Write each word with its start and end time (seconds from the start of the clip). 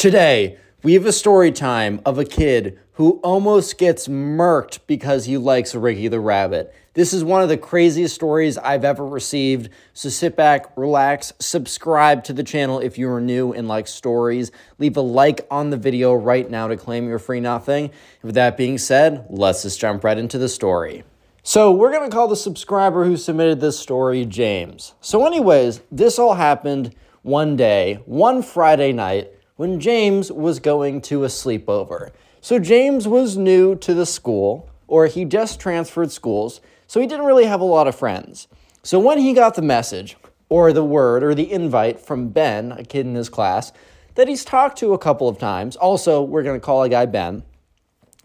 Today, 0.00 0.56
we 0.82 0.94
have 0.94 1.04
a 1.04 1.12
story 1.12 1.52
time 1.52 2.00
of 2.06 2.18
a 2.18 2.24
kid 2.24 2.78
who 2.92 3.20
almost 3.22 3.76
gets 3.76 4.08
murked 4.08 4.78
because 4.86 5.26
he 5.26 5.36
likes 5.36 5.74
Riggy 5.74 6.08
the 6.08 6.20
Rabbit. 6.20 6.74
This 6.94 7.12
is 7.12 7.22
one 7.22 7.42
of 7.42 7.50
the 7.50 7.58
craziest 7.58 8.14
stories 8.14 8.56
I've 8.56 8.82
ever 8.82 9.06
received. 9.06 9.68
So 9.92 10.08
sit 10.08 10.36
back, 10.36 10.74
relax, 10.74 11.34
subscribe 11.38 12.24
to 12.24 12.32
the 12.32 12.42
channel 12.42 12.78
if 12.78 12.96
you 12.96 13.10
are 13.10 13.20
new 13.20 13.52
and 13.52 13.68
like 13.68 13.86
stories. 13.86 14.50
Leave 14.78 14.96
a 14.96 15.02
like 15.02 15.46
on 15.50 15.68
the 15.68 15.76
video 15.76 16.14
right 16.14 16.48
now 16.48 16.66
to 16.66 16.78
claim 16.78 17.06
your 17.06 17.18
free 17.18 17.40
nothing. 17.40 17.90
with 18.22 18.36
that 18.36 18.56
being 18.56 18.78
said, 18.78 19.26
let's 19.28 19.64
just 19.64 19.78
jump 19.78 20.02
right 20.02 20.16
into 20.16 20.38
the 20.38 20.48
story. 20.48 21.04
So, 21.42 21.72
we're 21.72 21.92
to 21.92 22.08
call 22.08 22.26
the 22.26 22.36
subscriber 22.36 23.04
who 23.04 23.18
submitted 23.18 23.60
this 23.60 23.78
story 23.78 24.24
James. 24.24 24.94
So, 25.02 25.26
anyways, 25.26 25.82
this 25.92 26.18
all 26.18 26.32
happened 26.32 26.94
one 27.20 27.54
day, 27.54 28.00
one 28.06 28.42
Friday 28.42 28.92
night 28.92 29.34
when 29.60 29.78
James 29.78 30.32
was 30.32 30.58
going 30.58 31.02
to 31.02 31.22
a 31.22 31.28
sleepover. 31.28 32.12
So 32.40 32.58
James 32.58 33.06
was 33.06 33.36
new 33.36 33.76
to 33.76 33.92
the 33.92 34.06
school, 34.06 34.70
or 34.88 35.04
he 35.04 35.26
just 35.26 35.60
transferred 35.60 36.10
schools, 36.10 36.62
so 36.86 36.98
he 36.98 37.06
didn't 37.06 37.26
really 37.26 37.44
have 37.44 37.60
a 37.60 37.64
lot 37.64 37.86
of 37.86 37.94
friends. 37.94 38.48
So 38.82 38.98
when 38.98 39.18
he 39.18 39.34
got 39.34 39.56
the 39.56 39.60
message, 39.60 40.16
or 40.48 40.72
the 40.72 40.82
word, 40.82 41.22
or 41.22 41.34
the 41.34 41.52
invite 41.52 42.00
from 42.00 42.30
Ben, 42.30 42.72
a 42.72 42.82
kid 42.82 43.04
in 43.04 43.14
his 43.14 43.28
class, 43.28 43.70
that 44.14 44.28
he's 44.28 44.46
talked 44.46 44.78
to 44.78 44.94
a 44.94 44.98
couple 44.98 45.28
of 45.28 45.36
times, 45.36 45.76
also, 45.76 46.22
we're 46.22 46.42
to 46.42 46.58
call 46.58 46.82
a 46.82 46.88
guy 46.88 47.04
Ben, 47.04 47.42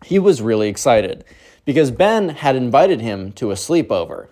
he 0.05 0.19
was 0.19 0.41
really 0.41 0.69
excited 0.69 1.25
because 1.65 1.91
Ben 1.91 2.29
had 2.29 2.55
invited 2.55 3.01
him 3.01 3.33
to 3.33 3.51
a 3.51 3.55
sleepover. 3.55 4.29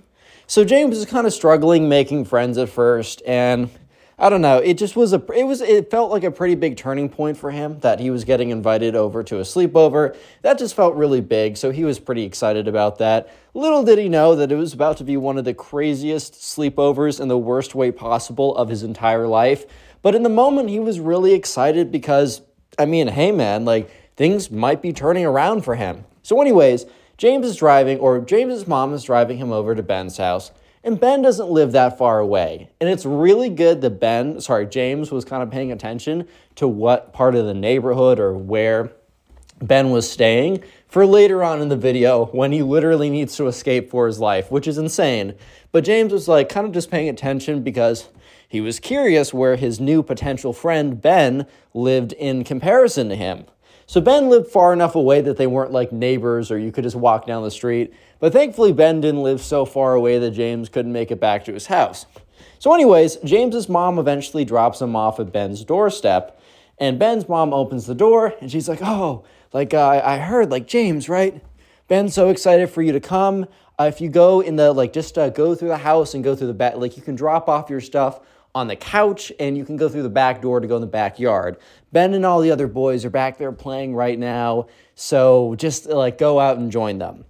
So 0.48 0.64
James 0.64 0.96
was 0.96 1.06
kind 1.06 1.28
of 1.28 1.34
struggling 1.34 1.90
making 1.90 2.24
friends 2.24 2.58
at 2.58 2.70
first, 2.70 3.22
and 3.28 3.70
I 4.18 4.30
don't 4.30 4.42
know. 4.42 4.60
It 4.60 4.78
just 4.78 4.96
was 4.96 5.12
a 5.12 5.24
it 5.34 5.44
was 5.44 5.62
it 5.62 5.90
felt 5.90 6.12
like 6.12 6.24
a 6.24 6.30
pretty 6.30 6.54
big 6.56 6.78
turning 6.78 7.10
point 7.10 7.36
for 7.36 7.50
him 7.50 7.80
that 7.80 8.00
he 8.00 8.12
was 8.12 8.24
getting 8.24 8.52
invited 8.52 8.96
over 8.96 9.24
to 9.24 9.38
a 9.38 9.42
sleepover. 9.42 10.16
That 10.44 10.60
just 10.60 10.76
felt 10.76 10.96
really 10.96 11.22
big, 11.22 11.58
so 11.58 11.72
he 11.72 11.84
was 11.84 12.00
pretty 12.00 12.24
excited 12.24 12.68
about 12.68 13.00
that. 13.00 13.34
Little 13.56 13.84
did 13.84 13.98
he 13.98 14.10
know 14.10 14.36
that 14.36 14.52
it 14.52 14.56
was 14.56 14.74
about 14.74 14.98
to 14.98 15.04
be 15.04 15.18
one 15.18 15.38
of 15.38 15.46
the 15.46 15.54
craziest 15.54 16.34
sleepovers 16.36 17.20
in 17.20 17.28
the 17.28 17.38
worst 17.38 17.74
way 17.74 17.92
possible 17.92 18.56
of 18.56 18.70
his 18.70 18.84
entire 18.84 19.28
life. 19.28 19.66
But 20.04 20.14
in 20.14 20.22
the 20.22 20.30
moment 20.30 20.70
he 20.70 20.80
was 20.80 21.00
really 21.00 21.34
excited 21.34 21.92
because 21.92 22.42
I 22.78 22.86
mean, 22.86 23.08
hey 23.08 23.32
man, 23.32 23.66
like 23.66 23.90
things 24.16 24.52
might 24.52 24.82
be 24.82 24.94
turning 24.94 25.26
around 25.26 25.64
for 25.64 25.76
him. 25.76 26.06
So 26.22 26.40
anyways, 26.40 26.86
James 27.18 27.48
is 27.48 27.56
driving 27.56 28.00
or 28.00 28.20
James's 28.20 28.68
mom 28.68 28.94
is 28.94 29.04
driving 29.04 29.38
him 29.38 29.52
over 29.52 29.74
to 29.74 29.82
Ben's 29.82 30.18
house 30.18 30.52
and 30.84 31.00
Ben 31.00 31.22
doesn't 31.22 31.50
live 31.50 31.72
that 31.72 31.98
far 31.98 32.20
away. 32.20 32.70
And 32.82 32.90
it's 32.90 33.06
really 33.06 33.50
good 33.50 33.82
that 33.82 34.00
Ben, 34.00 34.42
sorry, 34.42 34.66
James 34.66 35.12
was 35.12 35.24
kind 35.24 35.42
of 35.42 35.50
paying 35.50 35.72
attention 35.72 36.28
to 36.56 36.68
what 36.68 37.14
part 37.14 37.36
of 37.36 37.46
the 37.46 37.54
neighborhood 37.54 38.20
or 38.20 38.34
where 38.34 38.92
Ben 39.62 39.92
was 39.92 40.10
staying 40.10 40.64
for 40.88 41.06
later 41.06 41.44
on 41.44 41.62
in 41.62 41.70
the 41.70 41.78
video 41.78 42.26
when 42.28 42.52
he 42.52 42.62
literally 42.62 43.10
needs 43.10 43.36
to 43.38 43.48
escape 43.48 43.90
for 43.90 44.08
his 44.08 44.20
life, 44.20 44.52
which 44.52 44.68
is 44.68 44.78
insane. 44.78 45.36
But 45.72 45.86
James 45.86 46.12
was 46.12 46.28
like 46.28 46.50
kind 46.50 46.68
of 46.68 46.74
just 46.74 46.92
paying 46.92 47.08
attention 47.08 47.64
because 47.64 48.10
he 48.48 48.62
was 48.62 48.80
curious 48.80 49.34
where 49.34 49.56
his 49.56 49.80
new 49.80 50.04
potential 50.04 50.54
friend 50.54 51.02
Ben 51.02 51.48
lived 51.74 52.14
in 52.14 52.44
comparison 52.44 53.10
to 53.10 53.16
him. 53.16 53.46
So 53.86 54.02
Ben 54.02 54.30
lived 54.30 54.48
far 54.48 54.74
enough 54.74 54.96
away 54.96 55.22
that 55.22 55.38
they 55.38 55.48
weren't 55.48 55.72
like 55.72 55.92
neighbors 55.92 56.52
or 56.52 56.58
you 56.58 56.72
could 56.72 56.84
just 56.84 56.96
walk 56.96 57.26
down 57.26 57.44
the 57.44 57.52
street. 57.52 57.94
But 58.24 58.32
thankfully, 58.32 58.72
Ben 58.72 59.02
didn't 59.02 59.22
live 59.22 59.42
so 59.42 59.66
far 59.66 59.96
away 59.96 60.18
that 60.18 60.32
James 60.32 60.70
couldn't 60.70 60.94
make 60.94 61.12
it 61.12 61.20
back 61.20 61.44
to 61.44 61.54
his 61.54 61.66
house. 61.66 62.06
So, 62.58 62.74
anyways, 62.74 63.18
James's 63.18 63.68
mom 63.68 64.00
eventually 64.00 64.46
drops 64.46 64.82
him 64.82 64.96
off 64.96 65.20
at 65.20 65.34
Ben's 65.34 65.66
doorstep. 65.66 66.40
And 66.78 66.98
Ben's 66.98 67.28
mom 67.28 67.54
opens 67.54 67.86
the 67.86 67.94
door 67.94 68.34
and 68.40 68.50
she's 68.50 68.70
like, 68.70 68.80
Oh, 68.82 69.26
like 69.52 69.74
uh, 69.74 70.02
I 70.02 70.20
heard, 70.20 70.52
like 70.52 70.68
James, 70.68 71.10
right? 71.10 71.44
Ben's 71.90 72.14
so 72.14 72.30
excited 72.30 72.70
for 72.70 72.82
you 72.82 72.94
to 72.94 73.02
come. 73.02 73.46
Uh, 73.78 73.92
if 73.94 74.00
you 74.00 74.08
go 74.08 74.40
in 74.40 74.56
the, 74.56 74.72
like, 74.72 74.94
just 74.94 75.18
uh, 75.18 75.30
go 75.30 75.54
through 75.54 75.68
the 75.68 75.78
house 75.80 76.14
and 76.14 76.24
go 76.24 76.34
through 76.34 76.48
the 76.48 76.54
back, 76.54 76.78
like, 76.78 76.96
you 76.96 77.04
can 77.04 77.16
drop 77.16 77.50
off 77.50 77.70
your 77.70 77.82
stuff 77.82 78.22
on 78.56 78.70
the 78.70 78.78
couch 78.78 79.34
and 79.38 79.58
you 79.58 79.66
can 79.66 79.76
go 79.76 79.90
through 79.90 80.04
the 80.04 80.08
back 80.08 80.42
door 80.42 80.62
to 80.62 80.68
go 80.68 80.76
in 80.76 80.82
the 80.82 80.88
backyard. 80.88 81.58
Ben 81.92 82.14
and 82.14 82.26
all 82.26 82.40
the 82.40 82.52
other 82.52 82.70
boys 82.70 83.04
are 83.04 83.10
back 83.10 83.38
there 83.38 83.52
playing 83.52 83.94
right 83.94 84.18
now. 84.18 84.68
So 84.96 85.56
just 85.56 85.88
like 85.88 86.18
go 86.18 86.40
out 86.40 86.56
and 86.56 86.72
join 86.72 87.00
them. 87.00 87.26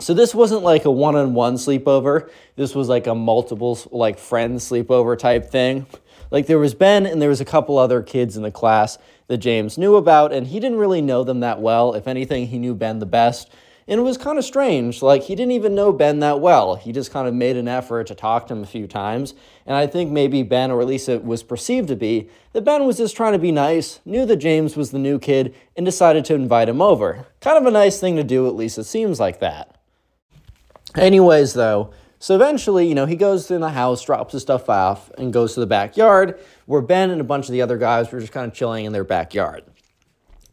So 0.00 0.14
this 0.14 0.34
wasn't 0.34 0.62
like 0.62 0.84
a 0.84 0.90
one-on-one 0.90 1.54
sleepover. 1.54 2.30
This 2.56 2.74
was 2.74 2.88
like 2.88 3.06
a 3.06 3.14
multiple 3.14 3.78
like 3.90 4.18
friend 4.18 4.58
sleepover 4.58 5.18
type 5.18 5.50
thing. 5.50 5.86
Like 6.30 6.46
there 6.46 6.58
was 6.58 6.74
Ben 6.74 7.06
and 7.06 7.20
there 7.20 7.28
was 7.28 7.40
a 7.40 7.44
couple 7.44 7.78
other 7.78 8.02
kids 8.02 8.36
in 8.36 8.42
the 8.42 8.50
class 8.50 8.98
that 9.26 9.38
James 9.38 9.76
knew 9.76 9.96
about 9.96 10.32
and 10.32 10.46
he 10.46 10.60
didn't 10.60 10.78
really 10.78 11.00
know 11.00 11.24
them 11.24 11.40
that 11.40 11.60
well. 11.60 11.94
If 11.94 12.06
anything, 12.06 12.46
he 12.46 12.58
knew 12.58 12.74
Ben 12.74 12.98
the 12.98 13.06
best. 13.06 13.50
And 13.88 13.98
it 13.98 14.02
was 14.02 14.18
kind 14.18 14.36
of 14.36 14.44
strange. 14.44 15.00
Like, 15.00 15.22
he 15.22 15.34
didn't 15.34 15.52
even 15.52 15.74
know 15.74 15.94
Ben 15.94 16.18
that 16.18 16.40
well. 16.40 16.76
He 16.76 16.92
just 16.92 17.10
kind 17.10 17.26
of 17.26 17.32
made 17.32 17.56
an 17.56 17.66
effort 17.66 18.08
to 18.08 18.14
talk 18.14 18.46
to 18.46 18.54
him 18.54 18.62
a 18.62 18.66
few 18.66 18.86
times. 18.86 19.32
And 19.64 19.74
I 19.74 19.86
think 19.86 20.12
maybe 20.12 20.42
Ben, 20.42 20.70
or 20.70 20.82
at 20.82 20.86
least 20.86 21.08
it 21.08 21.24
was 21.24 21.42
perceived 21.42 21.88
to 21.88 21.96
be, 21.96 22.28
that 22.52 22.66
Ben 22.66 22.84
was 22.84 22.98
just 22.98 23.16
trying 23.16 23.32
to 23.32 23.38
be 23.38 23.50
nice, 23.50 24.00
knew 24.04 24.26
that 24.26 24.36
James 24.36 24.76
was 24.76 24.90
the 24.90 24.98
new 24.98 25.18
kid, 25.18 25.54
and 25.74 25.86
decided 25.86 26.26
to 26.26 26.34
invite 26.34 26.68
him 26.68 26.82
over. 26.82 27.24
Kind 27.40 27.56
of 27.56 27.64
a 27.64 27.70
nice 27.70 27.98
thing 27.98 28.16
to 28.16 28.24
do, 28.24 28.46
at 28.46 28.54
least 28.54 28.76
it 28.76 28.84
seems 28.84 29.18
like 29.18 29.40
that. 29.40 29.77
Anyways, 30.98 31.54
though, 31.54 31.92
so 32.18 32.34
eventually, 32.34 32.88
you 32.88 32.94
know, 32.94 33.06
he 33.06 33.14
goes 33.16 33.50
in 33.50 33.60
the 33.60 33.70
house, 33.70 34.04
drops 34.04 34.32
his 34.32 34.42
stuff 34.42 34.68
off, 34.68 35.10
and 35.16 35.32
goes 35.32 35.54
to 35.54 35.60
the 35.60 35.66
backyard 35.66 36.40
where 36.66 36.82
Ben 36.82 37.10
and 37.10 37.20
a 37.20 37.24
bunch 37.24 37.46
of 37.46 37.52
the 37.52 37.62
other 37.62 37.78
guys 37.78 38.10
were 38.10 38.20
just 38.20 38.32
kind 38.32 38.46
of 38.46 38.52
chilling 38.52 38.84
in 38.84 38.92
their 38.92 39.04
backyard. 39.04 39.62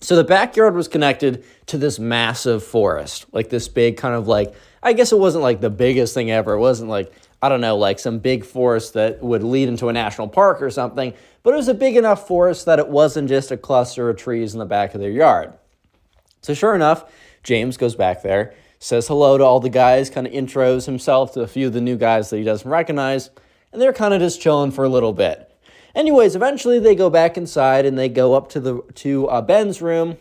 So 0.01 0.15
the 0.15 0.23
backyard 0.23 0.75
was 0.75 0.87
connected 0.87 1.43
to 1.67 1.79
this 1.79 1.97
massive 1.97 2.63
forest, 2.63 3.25
like 3.31 3.49
this 3.49 3.67
big 3.67 3.97
kind 3.97 4.13
of 4.13 4.27
like, 4.27 4.53
I 4.83 4.93
guess 4.93 5.11
it 5.11 5.17
wasn't 5.17 5.41
like 5.41 5.61
the 5.61 5.71
biggest 5.71 6.13
thing 6.13 6.29
ever. 6.29 6.53
It 6.53 6.59
wasn't 6.59 6.91
like, 6.91 7.11
I 7.41 7.49
don't 7.49 7.61
know, 7.61 7.77
like 7.77 7.97
some 7.97 8.19
big 8.19 8.45
forest 8.45 8.93
that 8.93 9.23
would 9.23 9.41
lead 9.41 9.67
into 9.67 9.89
a 9.89 9.93
national 9.93 10.27
park 10.27 10.61
or 10.61 10.69
something, 10.69 11.13
but 11.41 11.53
it 11.53 11.57
was 11.57 11.67
a 11.67 11.73
big 11.73 11.97
enough 11.97 12.27
forest 12.27 12.65
that 12.67 12.77
it 12.77 12.87
wasn't 12.87 13.29
just 13.29 13.51
a 13.51 13.57
cluster 13.57 14.09
of 14.09 14.17
trees 14.17 14.53
in 14.53 14.59
the 14.59 14.65
back 14.65 14.93
of 14.93 15.01
their 15.01 15.09
yard. 15.09 15.53
So 16.41 16.53
sure 16.53 16.75
enough, 16.75 17.11
James 17.41 17.77
goes 17.77 17.95
back 17.95 18.21
there, 18.21 18.53
says 18.79 19.07
hello 19.07 19.37
to 19.37 19.43
all 19.43 19.59
the 19.59 19.69
guys, 19.69 20.09
kind 20.09 20.27
of 20.27 20.33
intros 20.33 20.85
himself 20.85 21.33
to 21.33 21.41
a 21.41 21.47
few 21.47 21.67
of 21.67 21.73
the 21.73 21.81
new 21.81 21.97
guys 21.97 22.29
that 22.29 22.37
he 22.37 22.43
doesn't 22.43 22.69
recognize, 22.69 23.29
and 23.71 23.81
they're 23.81 23.93
kind 23.93 24.13
of 24.13 24.19
just 24.19 24.41
chilling 24.41 24.71
for 24.71 24.83
a 24.83 24.89
little 24.89 25.13
bit. 25.13 25.51
Anyways, 25.95 26.35
eventually 26.35 26.79
they 26.79 26.93
go 26.93 27.09
back 27.09 27.37
inside 27.37 27.85
and 27.85 27.97
they 27.97 28.09
go 28.09 28.33
up 28.33 28.49
to 28.49 28.59
the 28.59 28.81
to 28.95 29.27
uh, 29.29 29.41
Ben's 29.41 29.81
room. 29.81 30.17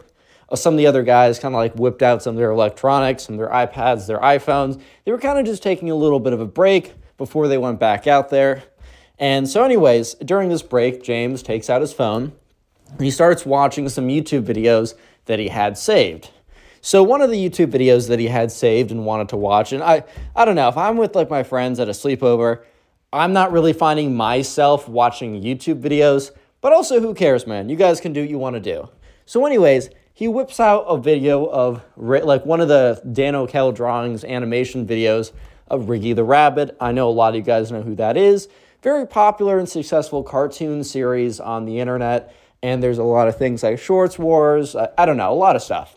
Uh, 0.49 0.57
some 0.57 0.75
of 0.75 0.79
the 0.79 0.87
other 0.87 1.03
guys 1.03 1.39
kind 1.39 1.55
of 1.55 1.59
like 1.59 1.75
whipped 1.75 2.03
out 2.03 2.23
some 2.23 2.35
of 2.35 2.39
their 2.39 2.51
electronics, 2.51 3.25
some 3.25 3.35
of 3.35 3.39
their 3.39 3.49
iPads, 3.49 4.07
their 4.07 4.21
iPhones. 4.21 4.81
They 5.05 5.11
were 5.11 5.19
kind 5.19 5.39
of 5.39 5.45
just 5.47 5.63
taking 5.63 5.91
a 5.91 5.95
little 5.97 6.21
bit 6.21 6.33
of 6.33 6.41
a 6.41 6.47
break 6.47 6.95
before 7.17 7.49
they 7.49 7.59
went 7.59 7.81
back 7.81 8.07
out 8.07 8.31
there. 8.31 8.63
And 9.19 9.49
so, 9.49 9.65
anyways, 9.65 10.15
during 10.15 10.49
this 10.49 10.63
break, 10.63 11.03
James 11.03 11.43
takes 11.43 11.69
out 11.69 11.81
his 11.81 11.93
phone 11.93 12.33
and 12.91 13.01
he 13.01 13.11
starts 13.11 13.45
watching 13.45 13.89
some 13.89 14.09
YouTube 14.09 14.45
videos 14.45 14.95
that 15.27 15.39
he 15.39 15.49
had 15.49 15.77
saved. 15.79 16.31
So 16.85 17.03
one 17.03 17.23
of 17.23 17.31
the 17.31 17.37
YouTube 17.37 17.73
videos 17.73 18.09
that 18.09 18.19
he 18.19 18.27
had 18.27 18.53
saved 18.53 18.91
and 18.91 19.07
wanted 19.07 19.31
to 19.31 19.39
watch, 19.39 19.73
and 19.73 19.83
I, 19.83 20.05
I 20.37 20.45
don't 20.45 20.55
know, 20.55 20.69
if 20.69 20.77
I'm 20.77 20.99
with 20.99 21.17
like 21.17 21.31
my 21.31 21.43
friends 21.43 21.81
at 21.81 21.89
a 21.89 21.93
sleepover 21.93 22.63
I'm 23.15 23.33
not 23.33 23.53
really 23.53 23.73
finding 23.73 24.17
myself 24.17 24.89
watching 24.89 25.41
YouTube 25.41 25.81
videos, 25.81 26.33
but 26.61 26.73
also 26.73 27.01
who 27.01 27.15
cares, 27.15 27.47
man? 27.47 27.69
You 27.69 27.77
guys 27.77 28.01
can 28.01 28.13
do 28.13 28.23
what 28.23 28.29
you 28.29 28.39
want 28.39 28.55
to 28.55 28.61
do. 28.61 28.89
So, 29.25 29.47
anyways, 29.47 29.89
he 30.13 30.27
whips 30.27 30.59
out 30.59 30.81
a 30.83 30.99
video 30.99 31.47
of 31.47 31.81
like 31.97 32.45
one 32.45 32.61
of 32.61 32.67
the 32.67 33.01
Danno 33.07 33.49
Cal 33.49 33.71
drawings 33.71 34.25
animation 34.25 34.85
videos 34.85 35.31
of 35.69 35.83
Riggy 35.83 36.13
the 36.15 36.25
Rabbit. 36.25 36.77
I 36.81 36.91
know 36.91 37.09
a 37.09 37.13
lot 37.13 37.31
of 37.31 37.37
you 37.37 37.43
guys 37.43 37.71
know 37.71 37.83
who 37.83 37.95
that 37.95 38.17
is. 38.17 38.49
Very 38.83 39.07
popular 39.07 39.61
and 39.61 39.69
successful 39.69 40.25
cartoon 40.25 40.83
series 40.83 41.39
on 41.39 41.67
the 41.67 41.79
internet. 41.79 42.35
And 42.65 42.83
there's 42.83 42.99
a 42.99 43.05
lot 43.05 43.29
of 43.29 43.39
things 43.39 43.63
like 43.63 43.79
Shorts 43.79 44.19
Wars. 44.19 44.75
I, 44.75 44.89
I 44.99 45.07
don't 45.07 45.17
know, 45.17 45.33
a 45.33 45.35
lot 45.35 45.55
of 45.55 45.63
stuff. 45.63 45.97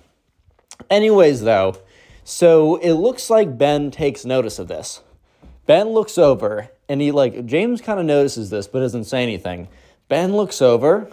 Anyways, 0.89 1.41
though, 1.41 1.77
so 2.24 2.75
it 2.77 2.94
looks 2.94 3.29
like 3.29 3.57
Ben 3.57 3.91
takes 3.91 4.25
notice 4.25 4.59
of 4.59 4.68
this. 4.68 5.01
Ben 5.65 5.89
looks 5.89 6.18
over 6.18 6.69
and 6.89 7.01
he 7.01 7.12
like 7.12 7.45
James 7.45 7.81
kind 7.81 8.00
of 8.00 8.06
notices 8.06 8.50
this 8.50 8.68
but 8.68 8.79
doesn't 8.79 9.06
say 9.06 9.24
anything. 9.24 9.68
Ben 10.07 10.35
looks 10.35 10.62
over 10.62 11.09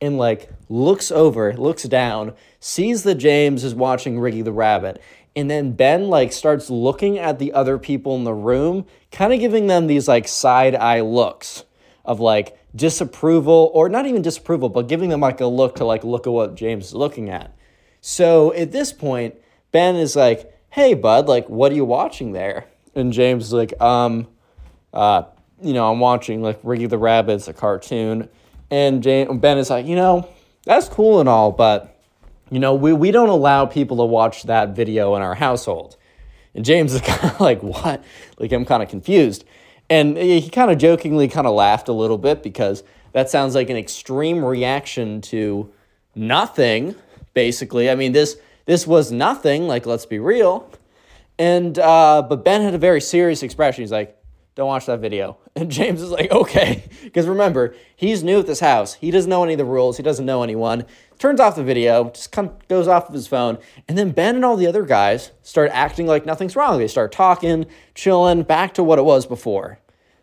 and 0.00 0.18
like 0.18 0.50
looks 0.68 1.10
over, 1.10 1.54
looks 1.54 1.84
down, 1.84 2.34
sees 2.60 3.02
that 3.04 3.16
James 3.16 3.64
is 3.64 3.74
watching 3.74 4.16
Riggy 4.16 4.44
the 4.44 4.52
Rabbit. 4.52 5.00
And 5.36 5.50
then 5.50 5.72
Ben 5.72 6.08
like 6.08 6.32
starts 6.32 6.70
looking 6.70 7.18
at 7.18 7.38
the 7.38 7.52
other 7.52 7.78
people 7.78 8.14
in 8.16 8.24
the 8.24 8.34
room, 8.34 8.86
kind 9.10 9.32
of 9.32 9.40
giving 9.40 9.66
them 9.66 9.86
these 9.86 10.06
like 10.06 10.28
side 10.28 10.74
eye 10.74 11.00
looks 11.00 11.64
of 12.04 12.20
like 12.20 12.58
disapproval 12.76 13.70
or 13.74 13.88
not 13.88 14.06
even 14.06 14.22
disapproval, 14.22 14.68
but 14.68 14.88
giving 14.88 15.08
them 15.08 15.20
like 15.20 15.40
a 15.40 15.46
look 15.46 15.76
to 15.76 15.84
like 15.84 16.04
look 16.04 16.26
at 16.26 16.32
what 16.32 16.54
James 16.54 16.86
is 16.86 16.94
looking 16.94 17.30
at. 17.30 17.56
So 18.06 18.52
at 18.52 18.70
this 18.70 18.92
point, 18.92 19.34
Ben 19.72 19.96
is 19.96 20.14
like, 20.14 20.54
"Hey 20.68 20.92
bud, 20.92 21.26
like 21.26 21.48
what 21.48 21.72
are 21.72 21.74
you 21.74 21.86
watching 21.86 22.32
there?" 22.32 22.66
And 22.94 23.14
James 23.14 23.46
is 23.46 23.52
like, 23.54 23.72
"Um, 23.80 24.28
uh, 24.92 25.22
you 25.62 25.72
know, 25.72 25.90
I'm 25.90 26.00
watching 26.00 26.42
like 26.42 26.60
Riggy 26.62 26.86
the 26.86 26.98
Rabbit's 26.98 27.48
a 27.48 27.54
cartoon, 27.54 28.28
and 28.70 29.02
James, 29.02 29.40
Ben 29.40 29.56
is 29.56 29.70
like, 29.70 29.86
you 29.86 29.96
know, 29.96 30.28
that's 30.66 30.86
cool 30.86 31.18
and 31.18 31.30
all, 31.30 31.50
but 31.50 31.98
you 32.50 32.58
know, 32.58 32.74
we, 32.74 32.92
we 32.92 33.10
don't 33.10 33.30
allow 33.30 33.64
people 33.64 33.96
to 33.96 34.04
watch 34.04 34.42
that 34.42 34.76
video 34.76 35.16
in 35.16 35.22
our 35.22 35.34
household. 35.34 35.96
And 36.54 36.62
James 36.62 36.92
is 36.92 37.00
kind 37.00 37.32
of 37.32 37.40
like, 37.40 37.62
what? 37.62 38.04
Like, 38.38 38.52
I'm 38.52 38.66
kind 38.66 38.82
of 38.82 38.90
confused. 38.90 39.46
And 39.88 40.18
he 40.18 40.50
kind 40.50 40.70
of 40.70 40.76
jokingly 40.76 41.26
kind 41.26 41.46
of 41.46 41.54
laughed 41.54 41.88
a 41.88 41.94
little 41.94 42.18
bit 42.18 42.42
because 42.42 42.82
that 43.12 43.30
sounds 43.30 43.54
like 43.54 43.70
an 43.70 43.78
extreme 43.78 44.44
reaction 44.44 45.22
to 45.22 45.72
nothing, 46.14 46.94
basically. 47.34 47.90
I 47.90 47.94
mean, 47.94 48.12
this 48.12 48.36
this 48.66 48.86
was 48.86 49.12
nothing, 49.12 49.66
like 49.66 49.86
let's 49.86 50.06
be 50.06 50.18
real. 50.18 50.70
And 51.38 51.78
uh, 51.78 52.22
but 52.28 52.44
Ben 52.44 52.62
had 52.62 52.74
a 52.74 52.78
very 52.78 53.00
serious 53.00 53.42
expression. 53.42 53.82
He's 53.82 53.92
like, 53.92 54.16
don't 54.54 54.68
watch 54.68 54.86
that 54.86 55.00
video. 55.00 55.38
And 55.56 55.70
James 55.70 56.02
is 56.02 56.10
like, 56.10 56.32
okay. 56.32 56.82
Because 57.04 57.28
remember, 57.28 57.76
he's 57.94 58.24
new 58.24 58.40
at 58.40 58.46
this 58.46 58.58
house. 58.58 58.94
He 58.94 59.12
doesn't 59.12 59.30
know 59.30 59.44
any 59.44 59.52
of 59.52 59.58
the 59.58 59.64
rules. 59.64 59.96
He 59.96 60.02
doesn't 60.02 60.26
know 60.26 60.42
anyone. 60.42 60.84
Turns 61.20 61.38
off 61.38 61.54
the 61.54 61.62
video, 61.62 62.10
just 62.10 62.36
of 62.36 62.66
goes 62.66 62.88
off 62.88 63.06
of 63.06 63.14
his 63.14 63.28
phone. 63.28 63.58
And 63.86 63.96
then 63.96 64.10
Ben 64.10 64.34
and 64.34 64.44
all 64.44 64.56
the 64.56 64.66
other 64.66 64.82
guys 64.82 65.30
start 65.44 65.70
acting 65.72 66.08
like 66.08 66.26
nothing's 66.26 66.56
wrong. 66.56 66.78
They 66.78 66.88
start 66.88 67.12
talking, 67.12 67.66
chilling, 67.94 68.42
back 68.42 68.74
to 68.74 68.82
what 68.82 68.98
it 68.98 69.04
was 69.04 69.26
before. 69.26 69.78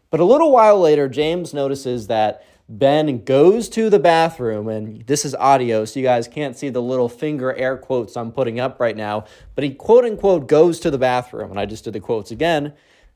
But 0.10 0.20
a 0.20 0.26
little 0.26 0.52
while 0.52 0.78
later, 0.82 1.08
James 1.08 1.54
notices 1.54 2.08
that 2.08 2.46
Ben 2.72 3.26
goes 3.26 3.68
to 3.68 3.90
the 3.90 4.00
bathroom, 4.00 4.70
and 4.70 5.06
this 5.06 5.26
is 5.26 5.36
audio, 5.36 5.84
so 5.84 6.00
you 6.00 6.06
guys 6.06 6.30
can't 6.30 6.56
see 6.56 6.70
the 6.70 6.82
little 6.82 7.10
finger 7.10 7.54
air 7.54 7.76
quotes 7.76 8.16
I'm 8.16 8.32
putting 8.32 8.62
up 8.62 8.80
right 8.80 8.96
now. 8.96 9.26
But 9.56 9.66
he 9.66 9.72
quote 9.72 10.06
unquote 10.06 10.48
goes 10.48 10.80
to 10.80 10.90
the 10.90 10.98
bathroom, 10.98 11.52
and 11.52 11.60
I 11.60 11.66
just 11.66 11.84
did 11.84 11.92
the 11.92 12.00
quotes 12.00 12.32
again 12.32 12.74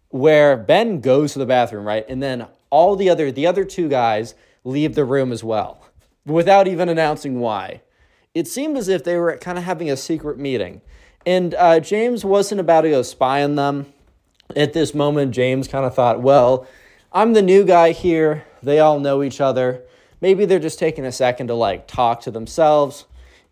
where 0.10 0.58
Ben 0.58 1.00
goes 1.00 1.34
to 1.34 1.40
the 1.40 1.46
bathroom, 1.46 1.86
right? 1.86 2.06
And 2.10 2.22
then 2.22 2.48
all 2.70 2.98
the 2.98 3.10
other 3.10 3.32
the 3.32 3.48
other 3.48 3.64
two 3.64 3.88
guys 3.88 4.36
leave 4.66 4.94
the 4.94 5.06
room 5.06 5.32
as 5.32 5.42
well 5.42 5.86
without 6.26 6.68
even 6.68 6.90
announcing 6.90 7.40
why. 7.40 7.82
It 8.34 8.50
seemed 8.50 8.76
as 8.76 8.90
if 8.90 9.06
they 9.06 9.16
were 9.18 9.38
kind 9.38 9.58
of 9.58 9.64
having 9.64 9.90
a 9.90 9.96
secret 9.96 10.38
meeting. 10.38 10.82
And 11.26 11.54
uh, 11.56 11.80
James 11.80 12.26
wasn't 12.26 12.60
about 12.60 12.82
to 12.82 12.90
go 12.90 13.04
spy 13.04 13.42
on 13.42 13.56
them. 13.56 13.86
At 14.54 14.74
this 14.74 14.94
moment, 14.94 15.34
James 15.34 15.68
kind 15.70 15.86
of 15.86 15.96
thought, 15.96 16.22
well, 16.22 16.68
I'm 17.16 17.32
the 17.32 17.42
new 17.42 17.64
guy 17.64 17.94
here. 17.94 18.44
They 18.62 18.80
all 18.80 19.00
know 19.00 19.24
each 19.24 19.40
other. 19.40 19.86
Maybe 20.20 20.44
they're 20.44 20.60
just 20.60 20.78
taking 20.78 21.06
a 21.06 21.14
second 21.14 21.48
to 21.48 21.54
like 21.54 21.88
talk 21.88 22.20
to 22.24 22.32
themselves. 22.32 23.06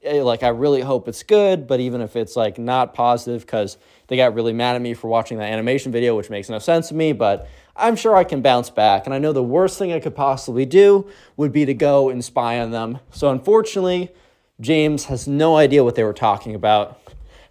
Eh, 0.04 0.22
like, 0.22 0.44
I 0.44 0.50
really 0.50 0.82
hope 0.82 1.08
it's 1.08 1.24
good, 1.24 1.66
but 1.66 1.80
even 1.80 2.02
if 2.02 2.18
it's 2.18 2.36
like 2.36 2.58
not 2.58 2.94
positive, 2.94 3.46
because 3.46 3.78
they 4.08 4.18
got 4.18 4.34
really 4.34 4.52
mad 4.52 4.76
at 4.76 4.82
me 4.82 4.94
for 4.94 5.08
watching 5.08 5.38
that 5.38 5.50
animation 5.50 5.94
video, 5.94 6.14
which 6.18 6.30
makes 6.30 6.50
no 6.50 6.60
sense 6.60 6.90
to 6.90 6.94
me, 6.94 7.14
but 7.14 7.48
I'm 7.74 7.96
sure 7.96 8.18
I 8.18 8.26
can 8.26 8.42
bounce 8.42 8.70
back. 8.70 9.06
And 9.06 9.14
I 9.14 9.18
know 9.18 9.32
the 9.32 9.42
worst 9.42 9.80
thing 9.80 9.94
I 9.94 10.02
could 10.02 10.14
possibly 10.14 10.66
do 10.66 11.10
would 11.38 11.54
be 11.54 11.66
to 11.66 11.74
go 11.74 12.10
and 12.10 12.22
spy 12.22 12.60
on 12.60 12.72
them. 12.72 13.00
So 13.12 13.32
unfortunately, 13.32 14.12
James 14.60 15.06
has 15.06 15.26
no 15.26 15.56
idea 15.56 15.86
what 15.86 15.96
they 15.96 16.04
were 16.04 16.12
talking 16.12 16.54
about. 16.54 17.00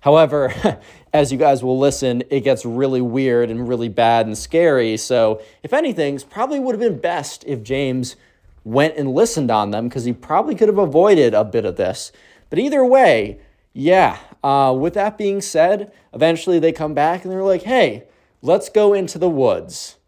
However, 0.02 0.52
as 1.12 1.32
you 1.32 1.38
guys 1.38 1.62
will 1.62 1.78
listen, 1.78 2.22
it 2.28 2.40
gets 2.40 2.64
really 2.64 3.00
weird 3.00 3.50
and 3.50 3.68
really 3.68 3.88
bad 3.88 4.26
and 4.26 4.36
scary. 4.36 4.96
So, 4.96 5.40
if 5.62 5.72
anything, 5.72 6.16
it 6.16 6.26
probably 6.28 6.60
would 6.60 6.74
have 6.74 6.80
been 6.80 7.00
best 7.00 7.44
if 7.46 7.62
James 7.62 8.16
went 8.64 8.96
and 8.96 9.12
listened 9.12 9.50
on 9.50 9.70
them 9.70 9.88
because 9.88 10.04
he 10.04 10.12
probably 10.12 10.54
could 10.54 10.68
have 10.68 10.78
avoided 10.78 11.34
a 11.34 11.44
bit 11.44 11.64
of 11.64 11.76
this. 11.76 12.12
But 12.50 12.58
either 12.58 12.84
way, 12.84 13.38
yeah, 13.72 14.18
uh, 14.42 14.76
with 14.78 14.94
that 14.94 15.16
being 15.16 15.40
said, 15.40 15.92
eventually 16.12 16.58
they 16.58 16.72
come 16.72 16.94
back 16.94 17.22
and 17.22 17.32
they're 17.32 17.42
like, 17.42 17.62
hey, 17.62 18.04
let's 18.42 18.68
go 18.68 18.92
into 18.92 19.18
the 19.18 19.30
woods. 19.30 19.98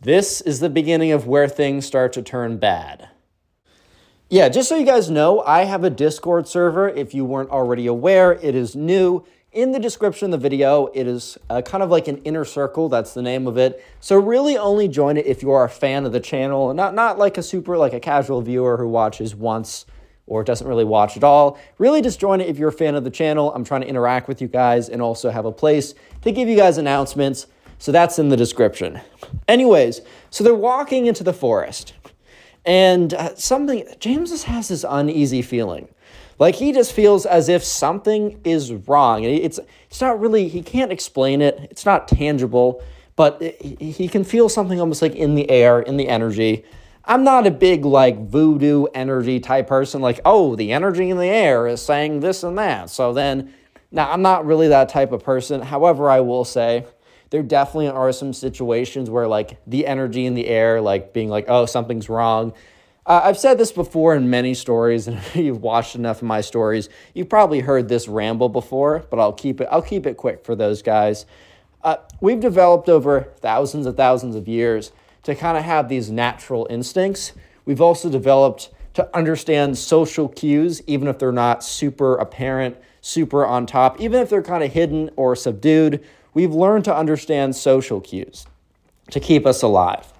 This 0.00 0.40
is 0.40 0.60
the 0.60 0.70
beginning 0.70 1.12
of 1.12 1.26
where 1.26 1.48
things 1.48 1.84
start 1.84 2.12
to 2.14 2.22
turn 2.22 2.56
bad. 2.56 3.10
Yeah, 4.28 4.48
just 4.48 4.68
so 4.68 4.76
you 4.76 4.84
guys 4.84 5.08
know, 5.08 5.40
I 5.42 5.66
have 5.66 5.84
a 5.84 5.90
Discord 5.90 6.48
server. 6.48 6.88
If 6.88 7.14
you 7.14 7.24
weren't 7.24 7.50
already 7.50 7.86
aware, 7.86 8.32
it 8.32 8.56
is 8.56 8.74
new. 8.74 9.24
In 9.52 9.70
the 9.70 9.78
description 9.78 10.26
of 10.26 10.40
the 10.40 10.48
video, 10.48 10.88
it 10.94 11.06
is 11.06 11.38
uh, 11.48 11.62
kind 11.62 11.80
of 11.80 11.90
like 11.90 12.08
an 12.08 12.18
inner 12.24 12.44
circle. 12.44 12.88
That's 12.88 13.14
the 13.14 13.22
name 13.22 13.46
of 13.46 13.56
it. 13.56 13.84
So 14.00 14.16
really 14.16 14.58
only 14.58 14.88
join 14.88 15.16
it 15.16 15.26
if 15.26 15.42
you 15.44 15.52
are 15.52 15.62
a 15.62 15.68
fan 15.68 16.04
of 16.04 16.10
the 16.10 16.18
channel, 16.18 16.74
not, 16.74 16.92
not 16.92 17.18
like 17.18 17.38
a 17.38 17.42
super, 17.42 17.78
like 17.78 17.92
a 17.92 18.00
casual 18.00 18.42
viewer 18.42 18.76
who 18.76 18.88
watches 18.88 19.36
once 19.36 19.86
or 20.26 20.42
doesn't 20.42 20.66
really 20.66 20.84
watch 20.84 21.16
at 21.16 21.22
all, 21.22 21.56
really 21.78 22.02
just 22.02 22.18
join 22.18 22.40
it 22.40 22.48
if 22.48 22.58
you're 22.58 22.70
a 22.70 22.72
fan 22.72 22.96
of 22.96 23.04
the 23.04 23.10
channel. 23.10 23.54
I'm 23.54 23.62
trying 23.62 23.82
to 23.82 23.86
interact 23.86 24.26
with 24.26 24.42
you 24.42 24.48
guys 24.48 24.88
and 24.88 25.00
also 25.00 25.30
have 25.30 25.44
a 25.44 25.52
place 25.52 25.94
to 26.22 26.32
give 26.32 26.48
you 26.48 26.56
guys 26.56 26.78
announcements. 26.78 27.46
So 27.78 27.92
that's 27.92 28.18
in 28.18 28.30
the 28.30 28.36
description. 28.36 29.00
Anyways, 29.46 30.00
so 30.30 30.42
they're 30.42 30.52
walking 30.52 31.06
into 31.06 31.22
the 31.22 31.32
forest. 31.32 31.92
And 32.66 33.14
uh, 33.14 33.34
something, 33.36 33.86
James 34.00 34.30
just 34.30 34.44
has 34.44 34.68
this 34.68 34.84
uneasy 34.86 35.40
feeling. 35.40 35.88
Like 36.38 36.56
he 36.56 36.72
just 36.72 36.92
feels 36.92 37.24
as 37.24 37.48
if 37.48 37.64
something 37.64 38.40
is 38.44 38.72
wrong. 38.72 39.24
It's, 39.24 39.58
it's 39.88 40.00
not 40.00 40.20
really, 40.20 40.48
he 40.48 40.62
can't 40.62 40.92
explain 40.92 41.40
it, 41.40 41.58
it's 41.70 41.86
not 41.86 42.08
tangible, 42.08 42.82
but 43.14 43.40
he 43.40 44.08
can 44.08 44.24
feel 44.24 44.50
something 44.50 44.78
almost 44.78 45.00
like 45.00 45.14
in 45.14 45.34
the 45.34 45.48
air, 45.48 45.80
in 45.80 45.96
the 45.96 46.08
energy. 46.08 46.64
I'm 47.06 47.24
not 47.24 47.46
a 47.46 47.50
big 47.50 47.84
like 47.84 48.28
voodoo 48.28 48.86
energy 48.92 49.40
type 49.40 49.68
person, 49.68 50.02
like, 50.02 50.20
oh, 50.24 50.56
the 50.56 50.72
energy 50.72 51.08
in 51.08 51.16
the 51.16 51.26
air 51.26 51.66
is 51.66 51.80
saying 51.80 52.20
this 52.20 52.42
and 52.42 52.58
that. 52.58 52.90
So 52.90 53.14
then, 53.14 53.54
now 53.92 54.10
I'm 54.10 54.22
not 54.22 54.44
really 54.44 54.68
that 54.68 54.88
type 54.88 55.12
of 55.12 55.22
person. 55.22 55.62
However, 55.62 56.10
I 56.10 56.20
will 56.20 56.44
say 56.44 56.84
there 57.30 57.42
definitely 57.42 57.88
are 57.88 58.12
some 58.12 58.32
situations 58.32 59.10
where 59.10 59.26
like 59.26 59.58
the 59.66 59.86
energy 59.86 60.26
in 60.26 60.34
the 60.34 60.46
air, 60.46 60.80
like 60.80 61.12
being 61.12 61.28
like, 61.28 61.46
oh, 61.48 61.66
something's 61.66 62.08
wrong. 62.08 62.52
Uh, 63.04 63.20
I've 63.22 63.38
said 63.38 63.56
this 63.56 63.70
before 63.70 64.16
in 64.16 64.30
many 64.30 64.52
stories, 64.54 65.06
and 65.06 65.20
you've 65.34 65.62
watched 65.62 65.94
enough 65.94 66.18
of 66.18 66.24
my 66.24 66.40
stories, 66.40 66.88
you've 67.14 67.28
probably 67.28 67.60
heard 67.60 67.88
this 67.88 68.08
ramble 68.08 68.48
before, 68.48 69.04
but 69.10 69.20
I'll 69.20 69.32
keep 69.32 69.60
it. 69.60 69.68
I'll 69.70 69.82
keep 69.82 70.06
it 70.06 70.16
quick 70.16 70.44
for 70.44 70.56
those 70.56 70.82
guys. 70.82 71.26
Uh, 71.82 71.96
we've 72.20 72.40
developed 72.40 72.88
over 72.88 73.32
thousands 73.38 73.86
and 73.86 73.96
thousands 73.96 74.34
of 74.34 74.48
years 74.48 74.90
to 75.22 75.34
kind 75.36 75.56
of 75.56 75.64
have 75.64 75.88
these 75.88 76.10
natural 76.10 76.66
instincts. 76.68 77.32
We've 77.64 77.80
also 77.80 78.10
developed 78.10 78.70
to 78.96 79.14
understand 79.14 79.76
social 79.76 80.26
cues, 80.26 80.82
even 80.86 81.06
if 81.06 81.18
they're 81.18 81.30
not 81.30 81.62
super 81.62 82.16
apparent, 82.16 82.78
super 83.02 83.44
on 83.44 83.66
top, 83.66 84.00
even 84.00 84.22
if 84.22 84.30
they're 84.30 84.42
kind 84.42 84.64
of 84.64 84.72
hidden 84.72 85.10
or 85.16 85.36
subdued. 85.36 86.02
We've 86.32 86.54
learned 86.54 86.86
to 86.86 86.96
understand 86.96 87.54
social 87.54 88.00
cues 88.00 88.46
to 89.10 89.20
keep 89.20 89.44
us 89.44 89.60
alive. 89.60 90.10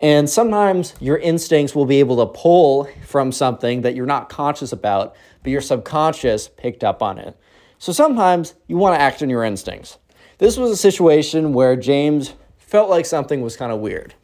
And 0.00 0.28
sometimes 0.28 0.94
your 0.98 1.18
instincts 1.18 1.72
will 1.72 1.86
be 1.86 2.00
able 2.00 2.16
to 2.16 2.26
pull 2.26 2.90
from 3.06 3.30
something 3.30 3.82
that 3.82 3.94
you're 3.94 4.06
not 4.06 4.28
conscious 4.28 4.72
about, 4.72 5.14
but 5.44 5.52
your 5.52 5.60
subconscious 5.60 6.48
picked 6.48 6.82
up 6.82 7.02
on 7.02 7.18
it. 7.18 7.38
So 7.78 7.92
sometimes 7.92 8.54
you 8.66 8.76
want 8.76 8.96
to 8.96 9.00
act 9.00 9.22
on 9.22 9.30
your 9.30 9.44
instincts. 9.44 9.98
This 10.38 10.56
was 10.56 10.72
a 10.72 10.76
situation 10.76 11.52
where 11.52 11.76
James 11.76 12.34
felt 12.58 12.90
like 12.90 13.06
something 13.06 13.40
was 13.40 13.56
kind 13.56 13.70
of 13.70 13.78
weird. 13.78 14.14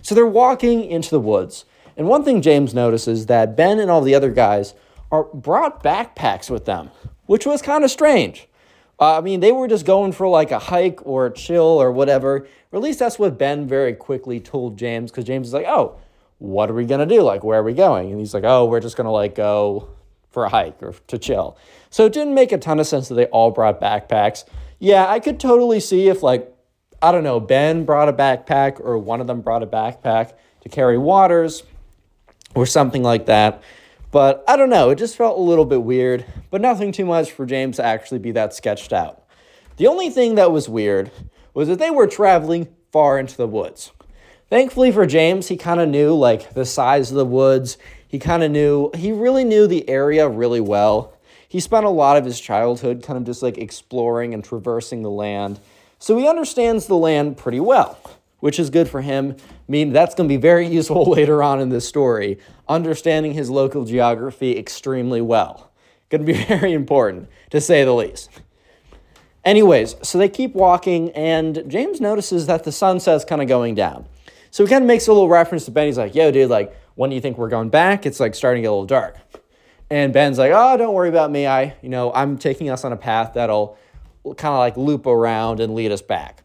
So 0.00 0.14
they're 0.14 0.26
walking 0.26 0.86
into 0.86 1.10
the 1.10 1.20
woods. 1.20 1.66
And 1.96 2.08
one 2.08 2.24
thing 2.24 2.42
James 2.42 2.74
notices 2.74 3.20
is 3.20 3.26
that 3.26 3.56
Ben 3.56 3.78
and 3.78 3.90
all 3.90 4.00
the 4.00 4.14
other 4.14 4.30
guys 4.30 4.74
are 5.10 5.24
brought 5.24 5.82
backpacks 5.82 6.48
with 6.50 6.64
them, 6.64 6.90
which 7.26 7.46
was 7.46 7.62
kind 7.62 7.84
of 7.84 7.90
strange. 7.90 8.48
Uh, 8.98 9.18
I 9.18 9.20
mean, 9.20 9.40
they 9.40 9.52
were 9.52 9.68
just 9.68 9.84
going 9.84 10.12
for 10.12 10.28
like 10.28 10.50
a 10.50 10.58
hike 10.58 11.04
or 11.04 11.26
a 11.26 11.32
chill 11.32 11.62
or 11.62 11.90
whatever. 11.90 12.46
Or 12.70 12.76
at 12.76 12.82
least 12.82 12.98
that's 12.98 13.18
what 13.18 13.38
Ben 13.38 13.66
very 13.66 13.94
quickly 13.94 14.40
told 14.40 14.78
James 14.78 15.10
because 15.10 15.24
James 15.24 15.48
is 15.48 15.54
like, 15.54 15.66
oh, 15.66 15.98
what 16.38 16.70
are 16.70 16.74
we 16.74 16.84
going 16.84 17.06
to 17.06 17.14
do? 17.14 17.22
Like, 17.22 17.44
where 17.44 17.60
are 17.60 17.64
we 17.64 17.74
going? 17.74 18.10
And 18.10 18.18
he's 18.18 18.34
like, 18.34 18.44
oh, 18.44 18.64
we're 18.64 18.80
just 18.80 18.96
going 18.96 19.06
to 19.06 19.10
like 19.10 19.34
go 19.34 19.88
for 20.30 20.44
a 20.44 20.48
hike 20.48 20.82
or 20.82 20.94
to 21.08 21.18
chill. 21.18 21.56
So 21.90 22.06
it 22.06 22.12
didn't 22.12 22.34
make 22.34 22.52
a 22.52 22.58
ton 22.58 22.80
of 22.80 22.86
sense 22.86 23.08
that 23.08 23.16
they 23.16 23.26
all 23.26 23.50
brought 23.50 23.80
backpacks. 23.80 24.44
Yeah, 24.78 25.06
I 25.06 25.20
could 25.20 25.38
totally 25.38 25.78
see 25.78 26.08
if 26.08 26.22
like 26.22 26.48
I 27.02 27.10
don't 27.10 27.24
know, 27.24 27.40
Ben 27.40 27.84
brought 27.84 28.08
a 28.08 28.12
backpack 28.12 28.78
or 28.80 28.96
one 28.96 29.20
of 29.20 29.26
them 29.26 29.40
brought 29.40 29.64
a 29.64 29.66
backpack 29.66 30.34
to 30.60 30.68
carry 30.68 30.96
waters 30.96 31.64
or 32.54 32.66
something 32.66 33.02
like 33.02 33.26
that. 33.26 33.62
But 34.10 34.44
I 34.46 34.56
don't 34.56 34.70
know, 34.70 34.90
it 34.90 34.98
just 34.98 35.16
felt 35.16 35.38
a 35.38 35.42
little 35.42 35.64
bit 35.64 35.82
weird, 35.82 36.26
but 36.50 36.60
nothing 36.60 36.92
too 36.92 37.06
much 37.06 37.32
for 37.32 37.46
James 37.46 37.76
to 37.76 37.84
actually 37.84 38.18
be 38.18 38.32
that 38.32 38.54
sketched 38.54 38.92
out. 38.92 39.24
The 39.78 39.86
only 39.86 40.10
thing 40.10 40.34
that 40.34 40.52
was 40.52 40.68
weird 40.68 41.10
was 41.54 41.68
that 41.68 41.78
they 41.78 41.90
were 41.90 42.06
traveling 42.06 42.68
far 42.92 43.18
into 43.18 43.36
the 43.36 43.46
woods. 43.46 43.90
Thankfully 44.50 44.92
for 44.92 45.06
James, 45.06 45.48
he 45.48 45.56
kind 45.56 45.80
of 45.80 45.88
knew 45.88 46.14
like 46.14 46.52
the 46.52 46.66
size 46.66 47.10
of 47.10 47.16
the 47.16 47.24
woods. 47.24 47.78
He 48.06 48.18
kind 48.18 48.42
of 48.42 48.50
knew, 48.50 48.90
he 48.94 49.12
really 49.12 49.44
knew 49.44 49.66
the 49.66 49.88
area 49.88 50.28
really 50.28 50.60
well. 50.60 51.16
He 51.48 51.58
spent 51.58 51.86
a 51.86 51.90
lot 51.90 52.18
of 52.18 52.26
his 52.26 52.38
childhood 52.38 53.02
kind 53.02 53.16
of 53.16 53.24
just 53.24 53.42
like 53.42 53.56
exploring 53.56 54.34
and 54.34 54.44
traversing 54.44 55.02
the 55.02 55.10
land. 55.10 55.58
So 55.98 56.18
he 56.18 56.28
understands 56.28 56.86
the 56.86 56.96
land 56.96 57.38
pretty 57.38 57.60
well, 57.60 57.98
which 58.42 58.58
is 58.58 58.70
good 58.70 58.88
for 58.88 59.02
him. 59.02 59.36
I 59.38 59.52
mean, 59.68 59.92
that's 59.92 60.16
going 60.16 60.28
to 60.28 60.32
be 60.32 60.36
very 60.36 60.66
useful 60.78 61.04
later 61.04 61.44
on 61.44 61.60
in 61.60 61.68
this 61.68 61.86
story, 61.86 62.38
understanding 62.68 63.34
his 63.34 63.48
local 63.48 63.84
geography 63.84 64.58
extremely 64.58 65.20
well. 65.20 65.70
Going 66.10 66.26
to 66.26 66.32
be 66.32 66.44
very 66.46 66.72
important, 66.72 67.28
to 67.50 67.60
say 67.60 67.84
the 67.84 67.94
least. 67.94 68.30
Anyways, 69.44 69.94
so 70.02 70.18
they 70.18 70.28
keep 70.28 70.54
walking, 70.54 71.10
and 71.10 71.62
James 71.68 72.00
notices 72.00 72.46
that 72.46 72.64
the 72.64 72.72
sunset's 72.72 73.24
kind 73.24 73.40
of 73.40 73.46
going 73.46 73.76
down. 73.76 74.06
So 74.50 74.64
he 74.64 74.70
kind 74.70 74.82
of 74.82 74.88
makes 74.88 75.06
a 75.06 75.12
little 75.12 75.28
reference 75.28 75.64
to 75.66 75.70
Ben. 75.70 75.86
He's 75.86 75.96
like, 75.96 76.16
yo, 76.16 76.32
dude, 76.32 76.50
like, 76.50 76.76
when 76.96 77.10
do 77.10 77.14
you 77.14 77.22
think 77.22 77.38
we're 77.38 77.48
going 77.48 77.68
back? 77.68 78.06
It's 78.06 78.18
like 78.18 78.34
starting 78.34 78.62
to 78.62 78.66
get 78.66 78.70
a 78.70 78.72
little 78.72 78.86
dark. 78.86 79.18
And 79.88 80.12
Ben's 80.12 80.38
like, 80.38 80.50
oh, 80.52 80.76
don't 80.76 80.94
worry 80.94 81.08
about 81.08 81.30
me. 81.30 81.46
I, 81.46 81.76
you 81.80 81.88
know, 81.88 82.12
I'm 82.12 82.38
taking 82.38 82.70
us 82.70 82.84
on 82.84 82.92
a 82.92 82.96
path 82.96 83.34
that'll 83.34 83.78
kind 84.24 84.52
of 84.52 84.58
like 84.58 84.76
loop 84.76 85.06
around 85.06 85.60
and 85.60 85.76
lead 85.76 85.92
us 85.92 86.02
back. 86.02 86.42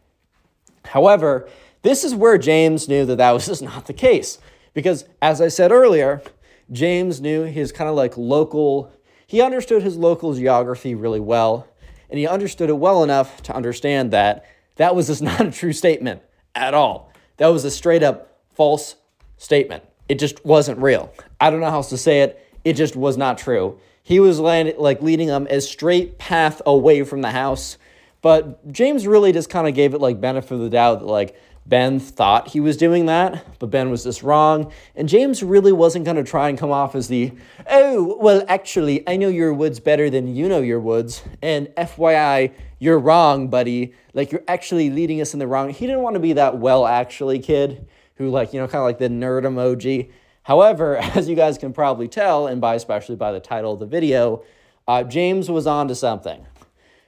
However, 0.84 1.48
this 1.88 2.04
is 2.04 2.14
where 2.14 2.36
James 2.36 2.86
knew 2.86 3.06
that 3.06 3.16
that 3.16 3.30
was 3.34 3.46
just 3.46 3.62
not 3.62 3.86
the 3.86 3.94
case. 3.94 4.38
Because 4.74 5.06
as 5.22 5.40
I 5.40 5.48
said 5.48 5.72
earlier, 5.72 6.22
James 6.70 7.20
knew 7.20 7.44
his 7.44 7.72
kind 7.72 7.88
of 7.88 7.96
like 7.96 8.16
local, 8.16 8.92
he 9.26 9.40
understood 9.40 9.82
his 9.82 9.96
local 9.96 10.34
geography 10.34 10.94
really 10.94 11.20
well. 11.20 11.66
And 12.10 12.18
he 12.18 12.26
understood 12.26 12.68
it 12.68 12.74
well 12.74 13.02
enough 13.02 13.42
to 13.44 13.56
understand 13.56 14.10
that 14.12 14.44
that 14.76 14.94
was 14.94 15.06
just 15.06 15.22
not 15.30 15.40
a 15.40 15.50
true 15.50 15.72
statement 15.72 16.20
at 16.54 16.74
all. 16.74 17.10
That 17.38 17.48
was 17.48 17.64
a 17.64 17.70
straight 17.70 18.02
up 18.02 18.38
false 18.52 18.96
statement. 19.38 19.82
It 20.08 20.18
just 20.18 20.44
wasn't 20.44 20.78
real. 20.80 21.12
I 21.40 21.50
don't 21.50 21.60
know 21.60 21.70
how 21.70 21.76
else 21.76 21.90
to 21.90 21.98
say 21.98 22.20
it. 22.20 22.44
It 22.64 22.74
just 22.74 22.96
was 22.96 23.16
not 23.16 23.38
true. 23.38 23.78
He 24.02 24.20
was 24.20 24.40
land, 24.40 24.74
like 24.78 25.00
leading 25.00 25.28
them 25.28 25.46
a 25.48 25.60
straight 25.60 26.18
path 26.18 26.60
away 26.66 27.02
from 27.04 27.22
the 27.22 27.30
house. 27.30 27.78
But 28.20 28.70
James 28.72 29.06
really 29.06 29.32
just 29.32 29.48
kind 29.48 29.68
of 29.68 29.74
gave 29.74 29.94
it 29.94 30.00
like 30.00 30.20
benefit 30.20 30.52
of 30.52 30.60
the 30.60 30.70
doubt 30.70 31.00
that 31.00 31.06
like 31.06 31.36
Ben 31.68 32.00
thought 32.00 32.48
he 32.48 32.60
was 32.60 32.78
doing 32.78 33.06
that, 33.06 33.44
but 33.58 33.70
Ben 33.70 33.90
was 33.90 34.04
just 34.04 34.22
wrong. 34.22 34.72
And 34.96 35.06
James 35.06 35.42
really 35.42 35.72
wasn't 35.72 36.06
going 36.06 36.16
to 36.16 36.24
try 36.24 36.48
and 36.48 36.56
come 36.56 36.70
off 36.70 36.94
as 36.94 37.08
the, 37.08 37.32
oh, 37.68 38.16
well, 38.18 38.42
actually, 38.48 39.06
I 39.06 39.18
know 39.18 39.28
your 39.28 39.52
woods 39.52 39.78
better 39.78 40.08
than 40.08 40.34
you 40.34 40.48
know 40.48 40.62
your 40.62 40.80
woods. 40.80 41.22
And 41.42 41.66
FYI, 41.76 42.54
you're 42.78 42.98
wrong, 42.98 43.48
buddy. 43.48 43.92
Like, 44.14 44.32
you're 44.32 44.44
actually 44.48 44.88
leading 44.88 45.20
us 45.20 45.34
in 45.34 45.40
the 45.40 45.46
wrong. 45.46 45.68
He 45.68 45.86
didn't 45.86 46.00
want 46.00 46.14
to 46.14 46.20
be 46.20 46.32
that 46.32 46.56
well, 46.56 46.86
actually, 46.86 47.38
kid 47.38 47.86
who, 48.14 48.30
like, 48.30 48.54
you 48.54 48.60
know, 48.60 48.66
kind 48.66 48.80
of 48.80 48.84
like 48.84 48.98
the 48.98 49.10
nerd 49.10 49.42
emoji. 49.42 50.10
However, 50.44 50.96
as 51.16 51.28
you 51.28 51.36
guys 51.36 51.58
can 51.58 51.74
probably 51.74 52.08
tell, 52.08 52.46
and 52.46 52.62
by 52.62 52.76
especially 52.76 53.16
by 53.16 53.30
the 53.30 53.40
title 53.40 53.74
of 53.74 53.78
the 53.78 53.86
video, 53.86 54.42
uh, 54.86 55.02
James 55.04 55.50
was 55.50 55.66
on 55.66 55.88
to 55.88 55.94
something. 55.94 56.46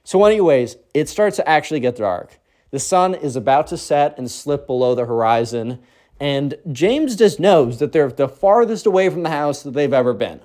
So, 0.03 0.23
anyways, 0.23 0.77
it 0.93 1.09
starts 1.09 1.37
to 1.37 1.49
actually 1.49 1.79
get 1.79 1.95
dark. 1.95 2.37
The 2.71 2.79
sun 2.79 3.13
is 3.13 3.35
about 3.35 3.67
to 3.67 3.77
set 3.77 4.17
and 4.17 4.31
slip 4.31 4.65
below 4.65 4.95
the 4.95 5.05
horizon, 5.05 5.79
and 6.19 6.55
James 6.71 7.15
just 7.15 7.39
knows 7.39 7.79
that 7.79 7.91
they're 7.91 8.11
the 8.11 8.29
farthest 8.29 8.85
away 8.85 9.09
from 9.09 9.23
the 9.23 9.29
house 9.29 9.63
that 9.63 9.71
they've 9.71 9.91
ever 9.91 10.13
been. 10.13 10.39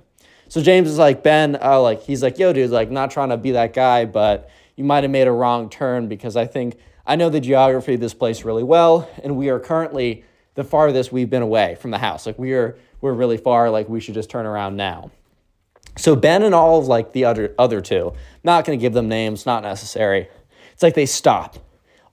So 0.48 0.62
James 0.62 0.88
is 0.88 0.98
like, 0.98 1.22
Ben, 1.22 1.58
uh, 1.60 1.80
like 1.80 2.02
he's 2.02 2.22
like, 2.22 2.38
yo, 2.38 2.52
dude, 2.52 2.70
like 2.70 2.90
not 2.90 3.10
trying 3.10 3.28
to 3.30 3.36
be 3.36 3.52
that 3.52 3.72
guy, 3.72 4.04
but 4.04 4.50
you 4.76 4.84
might 4.84 5.04
have 5.04 5.10
made 5.10 5.26
a 5.26 5.32
wrong 5.32 5.68
turn 5.68 6.08
because 6.08 6.36
I 6.36 6.46
think 6.46 6.76
I 7.06 7.16
know 7.16 7.28
the 7.28 7.40
geography 7.40 7.94
of 7.94 8.00
this 8.00 8.14
place 8.14 8.44
really 8.44 8.62
well, 8.62 9.08
and 9.22 9.36
we 9.36 9.48
are 9.48 9.60
currently 9.60 10.24
the 10.54 10.64
farthest 10.64 11.12
we've 11.12 11.30
been 11.30 11.42
away 11.42 11.76
from 11.76 11.90
the 11.90 11.98
house. 11.98 12.26
Like 12.26 12.38
we 12.38 12.54
are, 12.54 12.76
we're 13.00 13.12
really 13.12 13.36
far. 13.36 13.70
Like 13.70 13.88
we 13.88 14.00
should 14.00 14.14
just 14.14 14.30
turn 14.30 14.46
around 14.46 14.76
now. 14.76 15.10
So 15.96 16.16
Ben 16.16 16.42
and 16.42 16.54
all 16.54 16.78
of 16.78 16.86
like 16.86 17.12
the 17.12 17.24
other 17.24 17.54
other 17.58 17.80
two, 17.80 18.12
not 18.42 18.64
to 18.64 18.76
give 18.76 18.92
them 18.92 19.08
names, 19.08 19.46
not 19.46 19.62
necessary. 19.62 20.28
It's 20.72 20.82
like 20.82 20.94
they 20.94 21.06
stop 21.06 21.58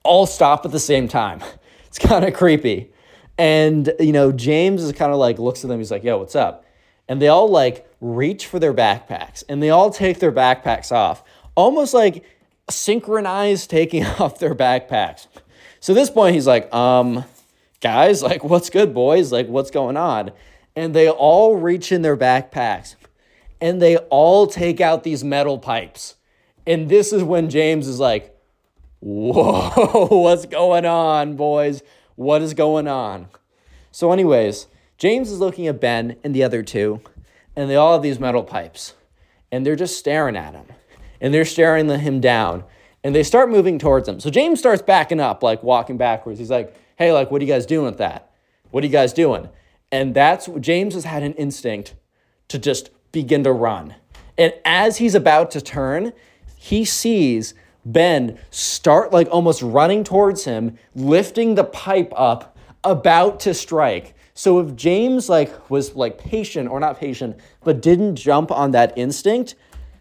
all 0.03 0.25
stop 0.25 0.65
at 0.65 0.71
the 0.71 0.79
same 0.79 1.07
time. 1.07 1.41
It's 1.95 1.99
kind 1.99 2.25
of 2.25 2.33
creepy. 2.33 2.91
And, 3.37 3.93
you 3.99 4.13
know, 4.13 4.31
James 4.31 4.81
is 4.81 4.91
kind 4.93 5.11
of 5.11 5.19
like 5.19 5.37
looks 5.37 5.63
at 5.63 5.67
them. 5.67 5.77
He's 5.77 5.91
like, 5.91 6.03
yo, 6.03 6.17
what's 6.17 6.35
up? 6.35 6.65
And 7.07 7.21
they 7.21 7.27
all 7.27 7.49
like 7.49 7.87
reach 8.01 8.47
for 8.47 8.57
their 8.57 8.73
backpacks 8.73 9.43
and 9.47 9.61
they 9.61 9.69
all 9.69 9.91
take 9.91 10.17
their 10.17 10.31
backpacks 10.31 10.91
off, 10.91 11.23
almost 11.53 11.93
like 11.93 12.25
synchronized 12.67 13.69
taking 13.69 14.05
off 14.19 14.39
their 14.39 14.55
backpacks. 14.55 15.27
So 15.79 15.93
this 15.93 16.09
point, 16.09 16.33
he's 16.33 16.47
like, 16.47 16.73
um, 16.73 17.25
guys, 17.79 18.23
like, 18.23 18.43
what's 18.43 18.71
good, 18.71 18.91
boys? 18.93 19.31
Like, 19.31 19.47
what's 19.47 19.69
going 19.69 19.95
on? 19.95 20.31
And 20.75 20.95
they 20.95 21.09
all 21.09 21.57
reach 21.57 21.91
in 21.91 22.01
their 22.01 22.17
backpacks 22.17 22.95
and 23.61 23.81
they 23.81 23.97
all 23.97 24.47
take 24.47 24.81
out 24.81 25.03
these 25.03 25.23
metal 25.23 25.59
pipes. 25.59 26.15
And 26.65 26.89
this 26.89 27.13
is 27.13 27.23
when 27.23 27.49
James 27.49 27.87
is 27.87 27.99
like, 27.99 28.32
whoa, 29.03 30.07
what's 30.21 30.45
going 30.45 30.85
on, 30.85 31.35
boys? 31.35 31.83
What 32.15 32.41
is 32.41 32.53
going 32.53 32.87
on? 32.87 33.27
So, 33.91 34.11
anyways, 34.11 34.67
James 34.97 35.29
is 35.29 35.39
looking 35.39 35.67
at 35.67 35.81
Ben 35.81 36.15
and 36.23 36.33
the 36.33 36.43
other 36.43 36.63
two, 36.63 37.01
and 37.55 37.69
they 37.69 37.75
all 37.75 37.93
have 37.93 38.01
these 38.01 38.19
metal 38.19 38.43
pipes, 38.43 38.93
and 39.51 39.65
they're 39.65 39.75
just 39.75 39.97
staring 39.97 40.37
at 40.37 40.53
him, 40.53 40.65
and 41.19 41.33
they're 41.33 41.45
staring 41.45 41.89
him 41.89 42.21
down, 42.21 42.63
and 43.03 43.13
they 43.13 43.23
start 43.23 43.49
moving 43.49 43.77
towards 43.77 44.07
him. 44.07 44.19
So, 44.19 44.29
James 44.29 44.59
starts 44.59 44.81
backing 44.81 45.19
up, 45.19 45.43
like 45.43 45.61
walking 45.63 45.97
backwards. 45.97 46.39
He's 46.39 46.51
like, 46.51 46.75
hey, 46.95 47.11
like, 47.11 47.29
what 47.29 47.41
are 47.41 47.45
you 47.45 47.51
guys 47.51 47.65
doing 47.65 47.85
with 47.85 47.97
that? 47.97 48.31
What 48.71 48.83
are 48.83 48.87
you 48.87 48.93
guys 48.93 49.13
doing? 49.13 49.49
And 49.91 50.15
that's 50.15 50.47
James 50.59 50.93
has 50.95 51.03
had 51.03 51.23
an 51.23 51.33
instinct 51.33 51.93
to 52.47 52.57
just 52.57 52.89
begin 53.11 53.43
to 53.43 53.51
run. 53.51 53.95
And 54.37 54.53
as 54.65 54.97
he's 54.97 55.13
about 55.13 55.51
to 55.51 55.61
turn, 55.61 56.13
he 56.55 56.83
sees 56.85 57.53
Ben 57.85 58.39
start 58.49 59.11
like 59.11 59.27
almost 59.29 59.61
running 59.61 60.03
towards 60.03 60.45
him, 60.45 60.77
lifting 60.95 61.55
the 61.55 61.63
pipe 61.63 62.13
up, 62.15 62.57
about 62.83 63.39
to 63.41 63.53
strike. 63.53 64.15
So 64.33 64.59
if 64.59 64.75
James 64.75 65.29
like 65.29 65.69
was 65.69 65.95
like 65.95 66.17
patient 66.17 66.69
or 66.69 66.79
not 66.79 66.99
patient, 66.99 67.37
but 67.63 67.81
didn't 67.81 68.15
jump 68.15 68.51
on 68.51 68.71
that 68.71 68.97
instinct, 68.97 69.55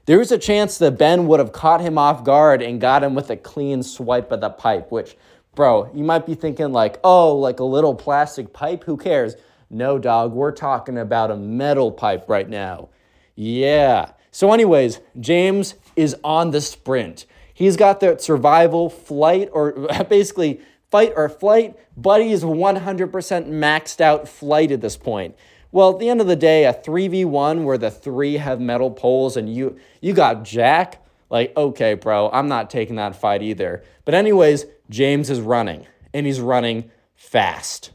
there's 0.06 0.32
a 0.32 0.38
chance 0.38 0.78
that 0.78 0.98
Ben 0.98 1.26
would 1.26 1.38
have 1.38 1.52
caught 1.52 1.80
him 1.80 1.98
off 1.98 2.24
guard 2.24 2.62
and 2.62 2.80
got 2.80 3.04
him 3.04 3.14
with 3.14 3.30
a 3.30 3.36
clean 3.36 3.82
swipe 3.82 4.32
of 4.32 4.40
the 4.40 4.50
pipe, 4.50 4.90
which, 4.90 5.16
bro, 5.54 5.90
you 5.94 6.02
might 6.02 6.26
be 6.26 6.34
thinking 6.34 6.72
like, 6.72 6.98
oh, 7.04 7.36
like 7.36 7.60
a 7.60 7.64
little 7.64 7.94
plastic 7.94 8.52
pipe, 8.52 8.84
who 8.84 8.96
cares? 8.96 9.36
No, 9.70 9.98
dog, 9.98 10.32
we're 10.32 10.52
talking 10.52 10.98
about 10.98 11.30
a 11.30 11.36
metal 11.36 11.92
pipe 11.92 12.28
right 12.28 12.48
now. 12.48 12.88
Yeah. 13.36 14.10
So, 14.30 14.52
anyways, 14.52 15.00
James 15.20 15.74
is 15.94 16.16
on 16.24 16.50
the 16.50 16.60
sprint. 16.60 17.26
He's 17.54 17.76
got 17.76 18.00
that 18.00 18.22
survival, 18.22 18.88
flight, 18.90 19.48
or 19.52 19.72
basically 20.08 20.60
fight 20.90 21.12
or 21.16 21.28
flight, 21.28 21.76
but 21.96 22.22
he's 22.22 22.44
100% 22.44 23.10
maxed 23.10 24.00
out 24.00 24.28
flight 24.28 24.70
at 24.70 24.80
this 24.80 24.96
point. 24.96 25.34
Well, 25.72 25.94
at 25.94 25.98
the 25.98 26.10
end 26.10 26.20
of 26.20 26.26
the 26.26 26.36
day, 26.36 26.66
a 26.66 26.74
3v1 26.74 27.64
where 27.64 27.78
the 27.78 27.90
three 27.90 28.34
have 28.34 28.60
metal 28.60 28.90
poles 28.90 29.38
and 29.38 29.52
you 29.52 29.78
you 30.02 30.12
got 30.12 30.44
Jack, 30.44 31.02
like, 31.30 31.56
okay, 31.56 31.94
bro, 31.94 32.28
I'm 32.30 32.46
not 32.46 32.68
taking 32.68 32.96
that 32.96 33.16
fight 33.16 33.42
either. 33.42 33.82
But 34.04 34.12
anyways, 34.14 34.66
James 34.90 35.30
is 35.30 35.40
running 35.40 35.86
and 36.12 36.26
he's 36.26 36.40
running 36.40 36.90
fast. 37.14 37.90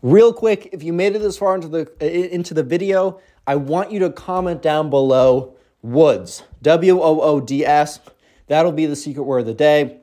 Real 0.00 0.32
quick, 0.32 0.70
if 0.72 0.82
you 0.82 0.94
made 0.94 1.14
it 1.14 1.18
this 1.18 1.36
far 1.36 1.54
into 1.54 1.68
the 1.68 2.34
into 2.34 2.54
the 2.54 2.62
video, 2.62 3.20
I 3.46 3.56
want 3.56 3.92
you 3.92 3.98
to 4.00 4.10
comment 4.10 4.62
down 4.62 4.88
below 4.88 5.54
Woods, 5.82 6.44
W 6.62 7.00
O 7.00 7.20
O 7.20 7.40
D 7.40 7.66
S. 7.66 8.00
That'll 8.48 8.72
be 8.72 8.86
the 8.86 8.96
secret 8.96 9.22
word 9.22 9.40
of 9.40 9.46
the 9.46 9.54
day. 9.54 9.98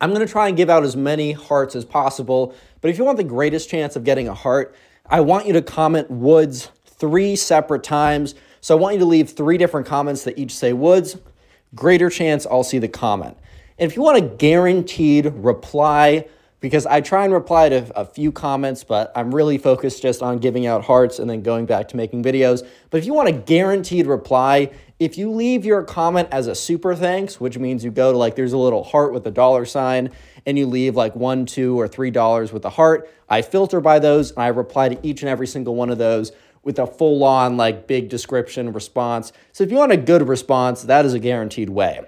I'm 0.00 0.10
going 0.10 0.24
to 0.24 0.30
try 0.30 0.48
and 0.48 0.56
give 0.56 0.68
out 0.68 0.84
as 0.84 0.94
many 0.94 1.32
hearts 1.32 1.74
as 1.74 1.84
possible, 1.84 2.54
but 2.80 2.90
if 2.90 2.98
you 2.98 3.04
want 3.04 3.16
the 3.16 3.24
greatest 3.24 3.70
chance 3.70 3.96
of 3.96 4.04
getting 4.04 4.28
a 4.28 4.34
heart, 4.34 4.74
I 5.06 5.20
want 5.20 5.46
you 5.46 5.54
to 5.54 5.62
comment 5.62 6.10
Woods 6.10 6.70
three 6.84 7.36
separate 7.36 7.82
times. 7.82 8.34
So 8.60 8.76
I 8.76 8.80
want 8.80 8.94
you 8.94 8.98
to 9.00 9.06
leave 9.06 9.30
three 9.30 9.56
different 9.56 9.86
comments 9.86 10.24
that 10.24 10.38
each 10.38 10.54
say 10.54 10.72
Woods. 10.72 11.16
Greater 11.74 12.10
chance 12.10 12.46
I'll 12.46 12.64
see 12.64 12.78
the 12.78 12.88
comment. 12.88 13.36
And 13.78 13.90
if 13.90 13.96
you 13.96 14.02
want 14.02 14.18
a 14.18 14.22
guaranteed 14.22 15.26
reply, 15.26 16.26
because 16.60 16.86
I 16.86 17.00
try 17.00 17.24
and 17.24 17.32
reply 17.32 17.68
to 17.68 17.92
a 17.94 18.04
few 18.04 18.32
comments, 18.32 18.82
but 18.82 19.12
I'm 19.14 19.34
really 19.34 19.58
focused 19.58 20.02
just 20.02 20.22
on 20.22 20.38
giving 20.38 20.66
out 20.66 20.84
hearts 20.84 21.18
and 21.18 21.28
then 21.28 21.42
going 21.42 21.66
back 21.66 21.88
to 21.88 21.96
making 21.96 22.24
videos. 22.24 22.66
But 22.90 22.98
if 22.98 23.06
you 23.06 23.14
want 23.14 23.28
a 23.28 23.32
guaranteed 23.32 24.06
reply, 24.06 24.70
if 24.98 25.18
you 25.18 25.30
leave 25.30 25.64
your 25.64 25.82
comment 25.82 26.28
as 26.32 26.46
a 26.46 26.54
super 26.54 26.94
thanks, 26.94 27.38
which 27.38 27.58
means 27.58 27.84
you 27.84 27.90
go 27.90 28.12
to 28.12 28.18
like 28.18 28.34
there's 28.34 28.54
a 28.54 28.58
little 28.58 28.82
heart 28.82 29.12
with 29.12 29.26
a 29.26 29.30
dollar 29.30 29.66
sign 29.66 30.10
and 30.46 30.58
you 30.58 30.66
leave 30.66 30.96
like 30.96 31.14
one, 31.14 31.44
two, 31.44 31.78
or 31.78 31.86
three 31.86 32.10
dollars 32.10 32.52
with 32.52 32.64
a 32.64 32.70
heart, 32.70 33.10
I 33.28 33.42
filter 33.42 33.80
by 33.80 33.98
those 33.98 34.30
and 34.30 34.42
I 34.42 34.48
reply 34.48 34.88
to 34.88 35.06
each 35.06 35.22
and 35.22 35.28
every 35.28 35.46
single 35.46 35.74
one 35.74 35.90
of 35.90 35.98
those 35.98 36.32
with 36.62 36.78
a 36.78 36.86
full 36.86 37.22
on 37.24 37.56
like 37.56 37.86
big 37.86 38.08
description 38.08 38.72
response. 38.72 39.32
So 39.52 39.64
if 39.64 39.70
you 39.70 39.76
want 39.76 39.92
a 39.92 39.96
good 39.96 40.26
response, 40.26 40.82
that 40.82 41.04
is 41.04 41.14
a 41.14 41.18
guaranteed 41.18 41.70
way. 41.70 42.04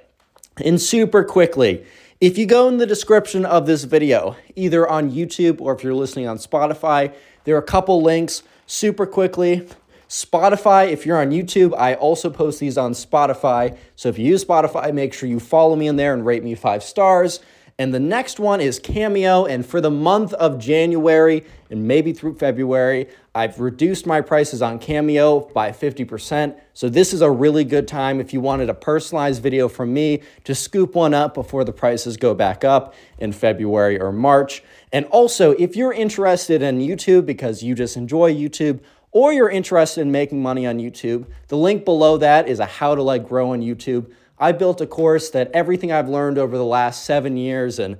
And 0.64 0.80
super 0.80 1.22
quickly, 1.24 1.84
if 2.20 2.36
you 2.36 2.46
go 2.46 2.68
in 2.68 2.78
the 2.78 2.86
description 2.86 3.44
of 3.44 3.66
this 3.66 3.84
video, 3.84 4.36
either 4.56 4.88
on 4.88 5.12
YouTube 5.12 5.60
or 5.60 5.74
if 5.74 5.84
you're 5.84 5.94
listening 5.94 6.26
on 6.26 6.38
Spotify, 6.38 7.14
there 7.44 7.54
are 7.54 7.60
a 7.60 7.62
couple 7.62 8.02
links 8.02 8.42
super 8.66 9.06
quickly. 9.06 9.68
Spotify, 10.08 10.90
if 10.90 11.04
you're 11.04 11.20
on 11.20 11.30
YouTube, 11.30 11.76
I 11.76 11.94
also 11.94 12.30
post 12.30 12.60
these 12.60 12.78
on 12.78 12.92
Spotify. 12.92 13.76
So 13.94 14.08
if 14.08 14.18
you 14.18 14.24
use 14.24 14.42
Spotify, 14.42 14.92
make 14.94 15.12
sure 15.12 15.28
you 15.28 15.38
follow 15.38 15.76
me 15.76 15.86
in 15.86 15.96
there 15.96 16.14
and 16.14 16.24
rate 16.24 16.42
me 16.42 16.54
five 16.54 16.82
stars. 16.82 17.40
And 17.80 17.94
the 17.94 18.00
next 18.00 18.40
one 18.40 18.60
is 18.60 18.80
Cameo. 18.80 19.44
And 19.44 19.64
for 19.64 19.80
the 19.80 19.90
month 19.90 20.32
of 20.32 20.58
January 20.58 21.44
and 21.70 21.86
maybe 21.86 22.12
through 22.12 22.34
February, 22.34 23.08
I've 23.34 23.60
reduced 23.60 24.04
my 24.04 24.20
prices 24.20 24.62
on 24.62 24.80
Cameo 24.80 25.40
by 25.40 25.70
50%. 25.70 26.58
So 26.72 26.88
this 26.88 27.12
is 27.12 27.20
a 27.20 27.30
really 27.30 27.62
good 27.62 27.86
time 27.86 28.18
if 28.18 28.32
you 28.32 28.40
wanted 28.40 28.68
a 28.68 28.74
personalized 28.74 29.42
video 29.42 29.68
from 29.68 29.92
me 29.92 30.22
to 30.42 30.56
scoop 30.56 30.96
one 30.96 31.14
up 31.14 31.34
before 31.34 31.62
the 31.62 31.72
prices 31.72 32.16
go 32.16 32.34
back 32.34 32.64
up 32.64 32.94
in 33.18 33.30
February 33.30 34.00
or 34.00 34.10
March. 34.10 34.64
And 34.92 35.04
also, 35.06 35.52
if 35.52 35.76
you're 35.76 35.92
interested 35.92 36.62
in 36.62 36.78
YouTube 36.78 37.26
because 37.26 37.62
you 37.62 37.76
just 37.76 37.96
enjoy 37.96 38.34
YouTube, 38.34 38.80
or 39.12 39.32
you're 39.32 39.50
interested 39.50 40.02
in 40.02 40.12
making 40.12 40.42
money 40.42 40.66
on 40.66 40.78
YouTube, 40.78 41.26
the 41.48 41.56
link 41.56 41.84
below 41.84 42.18
that 42.18 42.48
is 42.48 42.60
a 42.60 42.66
how 42.66 42.94
to 42.94 43.02
like 43.02 43.26
grow 43.26 43.52
on 43.52 43.60
YouTube. 43.60 44.12
I 44.38 44.52
built 44.52 44.80
a 44.80 44.86
course 44.86 45.30
that 45.30 45.50
everything 45.52 45.90
I've 45.90 46.08
learned 46.08 46.38
over 46.38 46.56
the 46.56 46.64
last 46.64 47.04
seven 47.04 47.36
years 47.36 47.78
and 47.78 47.96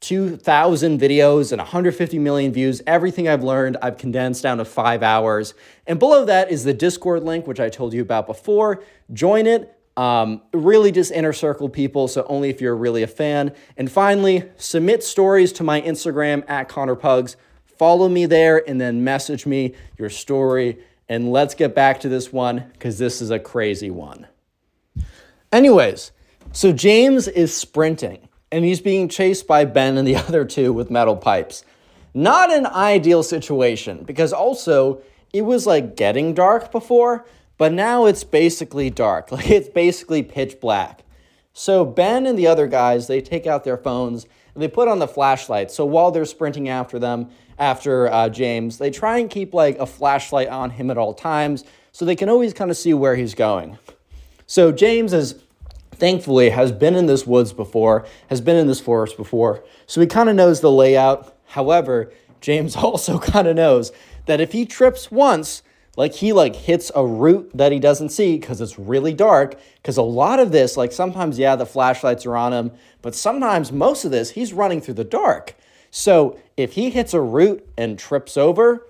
2,000 0.00 0.98
videos 0.98 1.52
and 1.52 1.58
150 1.58 2.18
million 2.18 2.52
views. 2.52 2.80
Everything 2.86 3.28
I've 3.28 3.44
learned, 3.44 3.76
I've 3.82 3.98
condensed 3.98 4.42
down 4.42 4.58
to 4.58 4.64
five 4.64 5.02
hours. 5.02 5.54
And 5.86 5.98
below 5.98 6.24
that 6.24 6.50
is 6.50 6.64
the 6.64 6.72
Discord 6.72 7.22
link, 7.22 7.46
which 7.46 7.60
I 7.60 7.68
told 7.68 7.92
you 7.92 8.00
about 8.00 8.26
before. 8.26 8.82
Join 9.12 9.46
it. 9.46 9.76
Um, 9.96 10.40
really 10.54 10.92
just 10.92 11.12
inner 11.12 11.34
circle 11.34 11.68
people, 11.68 12.08
so 12.08 12.24
only 12.28 12.48
if 12.48 12.60
you're 12.62 12.76
really 12.76 13.02
a 13.02 13.06
fan. 13.06 13.54
And 13.76 13.92
finally, 13.92 14.44
submit 14.56 15.04
stories 15.04 15.52
to 15.54 15.64
my 15.64 15.82
Instagram 15.82 16.48
at 16.48 16.68
Connor 16.68 16.94
Pugs. 16.94 17.36
Follow 17.80 18.10
me 18.10 18.26
there 18.26 18.62
and 18.68 18.78
then 18.78 19.04
message 19.04 19.46
me 19.46 19.72
your 19.96 20.10
story. 20.10 20.76
And 21.08 21.32
let's 21.32 21.54
get 21.54 21.74
back 21.74 22.00
to 22.00 22.10
this 22.10 22.30
one 22.30 22.66
because 22.74 22.98
this 22.98 23.22
is 23.22 23.30
a 23.30 23.38
crazy 23.38 23.88
one. 23.90 24.26
Anyways, 25.50 26.12
so 26.52 26.72
James 26.72 27.26
is 27.26 27.56
sprinting 27.56 28.28
and 28.52 28.66
he's 28.66 28.82
being 28.82 29.08
chased 29.08 29.46
by 29.46 29.64
Ben 29.64 29.96
and 29.96 30.06
the 30.06 30.16
other 30.28 30.44
two 30.44 30.74
with 30.74 30.90
metal 30.90 31.16
pipes. 31.16 31.64
Not 32.12 32.52
an 32.52 32.66
ideal 32.66 33.22
situation 33.22 34.04
because 34.04 34.34
also 34.34 35.00
it 35.32 35.46
was 35.46 35.66
like 35.66 35.96
getting 35.96 36.34
dark 36.34 36.70
before, 36.70 37.24
but 37.56 37.72
now 37.72 38.04
it's 38.04 38.24
basically 38.24 38.90
dark. 38.90 39.32
Like 39.32 39.48
it's 39.48 39.70
basically 39.70 40.22
pitch 40.22 40.60
black. 40.60 41.02
So 41.54 41.86
Ben 41.86 42.26
and 42.26 42.38
the 42.38 42.46
other 42.46 42.66
guys, 42.66 43.06
they 43.06 43.22
take 43.22 43.46
out 43.46 43.64
their 43.64 43.78
phones 43.78 44.26
and 44.54 44.62
they 44.62 44.68
put 44.68 44.88
on 44.88 44.98
the 44.98 45.08
flashlight. 45.08 45.70
So 45.70 45.86
while 45.86 46.10
they're 46.10 46.26
sprinting 46.26 46.68
after 46.68 46.98
them, 46.98 47.30
after 47.60 48.10
uh, 48.10 48.28
James, 48.30 48.78
they 48.78 48.90
try 48.90 49.18
and 49.18 49.30
keep 49.30 49.54
like 49.54 49.78
a 49.78 49.86
flashlight 49.86 50.48
on 50.48 50.70
him 50.70 50.90
at 50.90 50.98
all 50.98 51.14
times 51.14 51.62
so 51.92 52.04
they 52.04 52.16
can 52.16 52.28
always 52.28 52.54
kind 52.54 52.70
of 52.70 52.76
see 52.76 52.94
where 52.94 53.14
he's 53.14 53.34
going. 53.34 53.78
So 54.46 54.72
James 54.72 55.12
is 55.12 55.40
thankfully 55.92 56.50
has 56.50 56.72
been 56.72 56.96
in 56.96 57.06
this 57.06 57.26
woods 57.26 57.52
before, 57.52 58.06
has 58.30 58.40
been 58.40 58.56
in 58.56 58.66
this 58.66 58.80
forest 58.80 59.16
before, 59.16 59.62
so 59.86 60.00
he 60.00 60.06
kind 60.06 60.30
of 60.30 60.34
knows 60.34 60.60
the 60.60 60.70
layout. 60.70 61.36
However, 61.48 62.12
James 62.40 62.74
also 62.76 63.18
kind 63.18 63.46
of 63.46 63.54
knows 63.54 63.92
that 64.24 64.40
if 64.40 64.52
he 64.52 64.64
trips 64.64 65.10
once, 65.10 65.62
like 65.96 66.14
he 66.14 66.32
like 66.32 66.56
hits 66.56 66.90
a 66.94 67.04
root 67.04 67.50
that 67.52 67.72
he 67.72 67.78
doesn't 67.78 68.08
see 68.08 68.38
because 68.38 68.60
it's 68.62 68.78
really 68.78 69.12
dark 69.12 69.60
because 69.76 69.98
a 69.98 70.02
lot 70.02 70.38
of 70.40 70.52
this 70.52 70.76
like 70.76 70.92
sometimes 70.92 71.38
yeah 71.38 71.56
the 71.56 71.66
flashlights 71.66 72.24
are 72.24 72.36
on 72.36 72.52
him 72.52 72.70
but 73.02 73.14
sometimes 73.14 73.72
most 73.72 74.04
of 74.04 74.10
this 74.10 74.30
he's 74.30 74.52
running 74.52 74.80
through 74.80 74.94
the 74.94 75.04
dark 75.04 75.56
so 75.90 76.38
if 76.56 76.74
he 76.74 76.90
hits 76.90 77.14
a 77.14 77.20
root 77.20 77.68
and 77.76 77.98
trips 77.98 78.36
over 78.36 78.86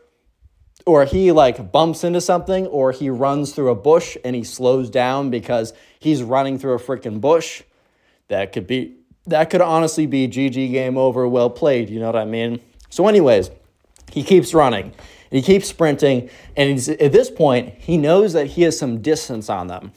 or 0.86 1.04
he 1.04 1.32
like 1.32 1.72
bumps 1.72 2.04
into 2.04 2.20
something 2.20 2.66
or 2.66 2.92
he 2.92 3.10
runs 3.10 3.52
through 3.52 3.70
a 3.70 3.74
bush 3.74 4.16
and 4.24 4.36
he 4.36 4.44
slows 4.44 4.90
down 4.90 5.30
because 5.30 5.72
he's 5.98 6.22
running 6.22 6.58
through 6.58 6.74
a 6.74 6.78
freaking 6.78 7.20
bush 7.20 7.62
that 8.28 8.52
could 8.52 8.66
be 8.66 8.96
that 9.26 9.50
could 9.50 9.60
honestly 9.60 10.06
be 10.06 10.26
gg 10.26 10.72
game 10.72 10.96
over. 10.96 11.26
Well 11.28 11.50
played 11.50 11.90
you 11.90 12.00
know 12.00 12.06
what 12.06 12.16
i 12.16 12.24
mean? 12.24 12.60
So 12.88 13.06
anyways 13.08 13.50
he 14.10 14.22
keeps 14.22 14.52
running 14.52 14.92
he 15.30 15.42
keeps 15.42 15.68
sprinting 15.68 16.28
and 16.56 16.78
at 16.88 17.12
this 17.12 17.30
point 17.30 17.74
he 17.78 17.96
knows 17.96 18.32
that 18.32 18.48
he 18.48 18.62
has 18.62 18.78
some 18.78 19.00
distance 19.00 19.48
on 19.48 19.68
them. 19.68 19.92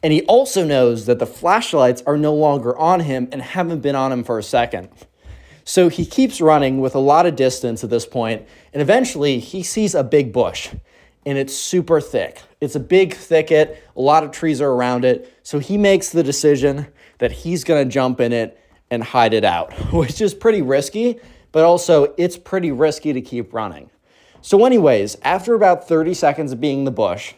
And 0.00 0.12
he 0.12 0.22
also 0.22 0.64
knows 0.64 1.06
that 1.06 1.18
the 1.18 1.26
flashlights 1.26 2.04
are 2.06 2.16
no 2.16 2.32
longer 2.32 2.76
on 2.78 3.00
him 3.00 3.28
and 3.32 3.42
haven't 3.42 3.80
been 3.80 3.96
on 3.96 4.12
him 4.12 4.22
for 4.22 4.38
a 4.38 4.44
second 4.44 4.90
so 5.68 5.90
he 5.90 6.06
keeps 6.06 6.40
running 6.40 6.80
with 6.80 6.94
a 6.94 6.98
lot 6.98 7.26
of 7.26 7.36
distance 7.36 7.84
at 7.84 7.90
this 7.90 8.06
point, 8.06 8.46
and 8.72 8.80
eventually 8.80 9.38
he 9.38 9.62
sees 9.62 9.94
a 9.94 10.02
big 10.02 10.32
bush, 10.32 10.70
and 11.26 11.36
it's 11.36 11.54
super 11.54 12.00
thick. 12.00 12.40
It's 12.58 12.74
a 12.74 12.80
big 12.80 13.12
thicket, 13.12 13.84
a 13.94 14.00
lot 14.00 14.24
of 14.24 14.30
trees 14.30 14.62
are 14.62 14.70
around 14.70 15.04
it. 15.04 15.30
So 15.42 15.58
he 15.58 15.76
makes 15.76 16.08
the 16.08 16.22
decision 16.22 16.86
that 17.18 17.32
he's 17.32 17.64
gonna 17.64 17.84
jump 17.84 18.18
in 18.18 18.32
it 18.32 18.58
and 18.90 19.04
hide 19.04 19.34
it 19.34 19.44
out, 19.44 19.74
which 19.92 20.22
is 20.22 20.32
pretty 20.32 20.62
risky, 20.62 21.20
but 21.52 21.66
also 21.66 22.14
it's 22.16 22.38
pretty 22.38 22.72
risky 22.72 23.12
to 23.12 23.20
keep 23.20 23.52
running. 23.52 23.90
So, 24.40 24.64
anyways, 24.64 25.18
after 25.20 25.52
about 25.52 25.86
30 25.86 26.14
seconds 26.14 26.50
of 26.50 26.62
being 26.62 26.78
in 26.78 26.84
the 26.86 26.90
bush, 26.90 27.34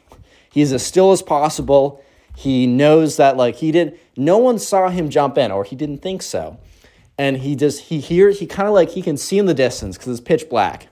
he's 0.53 0.73
as 0.73 0.87
still 0.87 1.11
as 1.11 1.21
possible. 1.21 2.01
He 2.37 2.69
knows 2.69 3.17
that, 3.17 3.37
like, 3.37 3.57
he 3.57 3.73
didn't. 3.73 3.99
no 4.17 4.39
one 4.39 4.61
saw 4.61 4.89
him 4.89 5.11
jump 5.11 5.37
in, 5.37 5.51
or 5.51 5.65
he 5.65 5.75
didn't 5.75 6.01
think 6.01 6.23
so 6.23 6.61
and 7.21 7.37
he 7.37 7.55
just 7.55 7.83
he 7.83 8.01
hears 8.01 8.39
he 8.39 8.47
kind 8.47 8.67
of 8.67 8.73
like 8.73 8.89
he 8.89 9.03
can 9.03 9.19
see 9.19 9.37
in 9.37 9.45
the 9.45 9.53
distance 9.53 9.99
because 9.99 10.09
it's 10.09 10.27
pitch 10.27 10.49
black. 10.49 10.89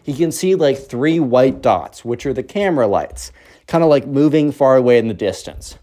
He 0.00 0.14
can 0.14 0.30
see 0.30 0.54
like 0.54 0.78
three 0.78 1.18
white 1.18 1.60
dots 1.60 2.04
which 2.04 2.24
are 2.24 2.32
the 2.32 2.44
camera 2.44 2.86
lights 2.86 3.32
kind 3.66 3.82
of 3.82 3.90
like 3.90 4.06
moving 4.06 4.52
far 4.52 4.76
away 4.76 4.98
in 4.98 5.08
the 5.08 5.14
distance. 5.14 5.76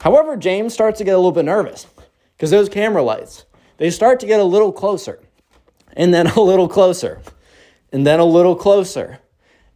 However 0.00 0.38
james 0.38 0.72
starts 0.72 0.96
to 0.96 1.04
get 1.04 1.12
a 1.12 1.18
little 1.18 1.30
bit 1.30 1.44
nervous 1.44 1.86
because 2.34 2.50
those 2.50 2.70
camera 2.70 3.02
lights 3.02 3.44
they 3.76 3.90
start 3.90 4.18
to 4.20 4.26
get 4.26 4.40
a 4.40 4.44
little 4.44 4.72
closer 4.72 5.20
and 5.92 6.14
then 6.14 6.26
a 6.26 6.40
little 6.40 6.66
closer 6.66 7.20
and 7.92 8.06
then 8.06 8.20
a 8.20 8.24
little 8.24 8.56
closer 8.56 9.18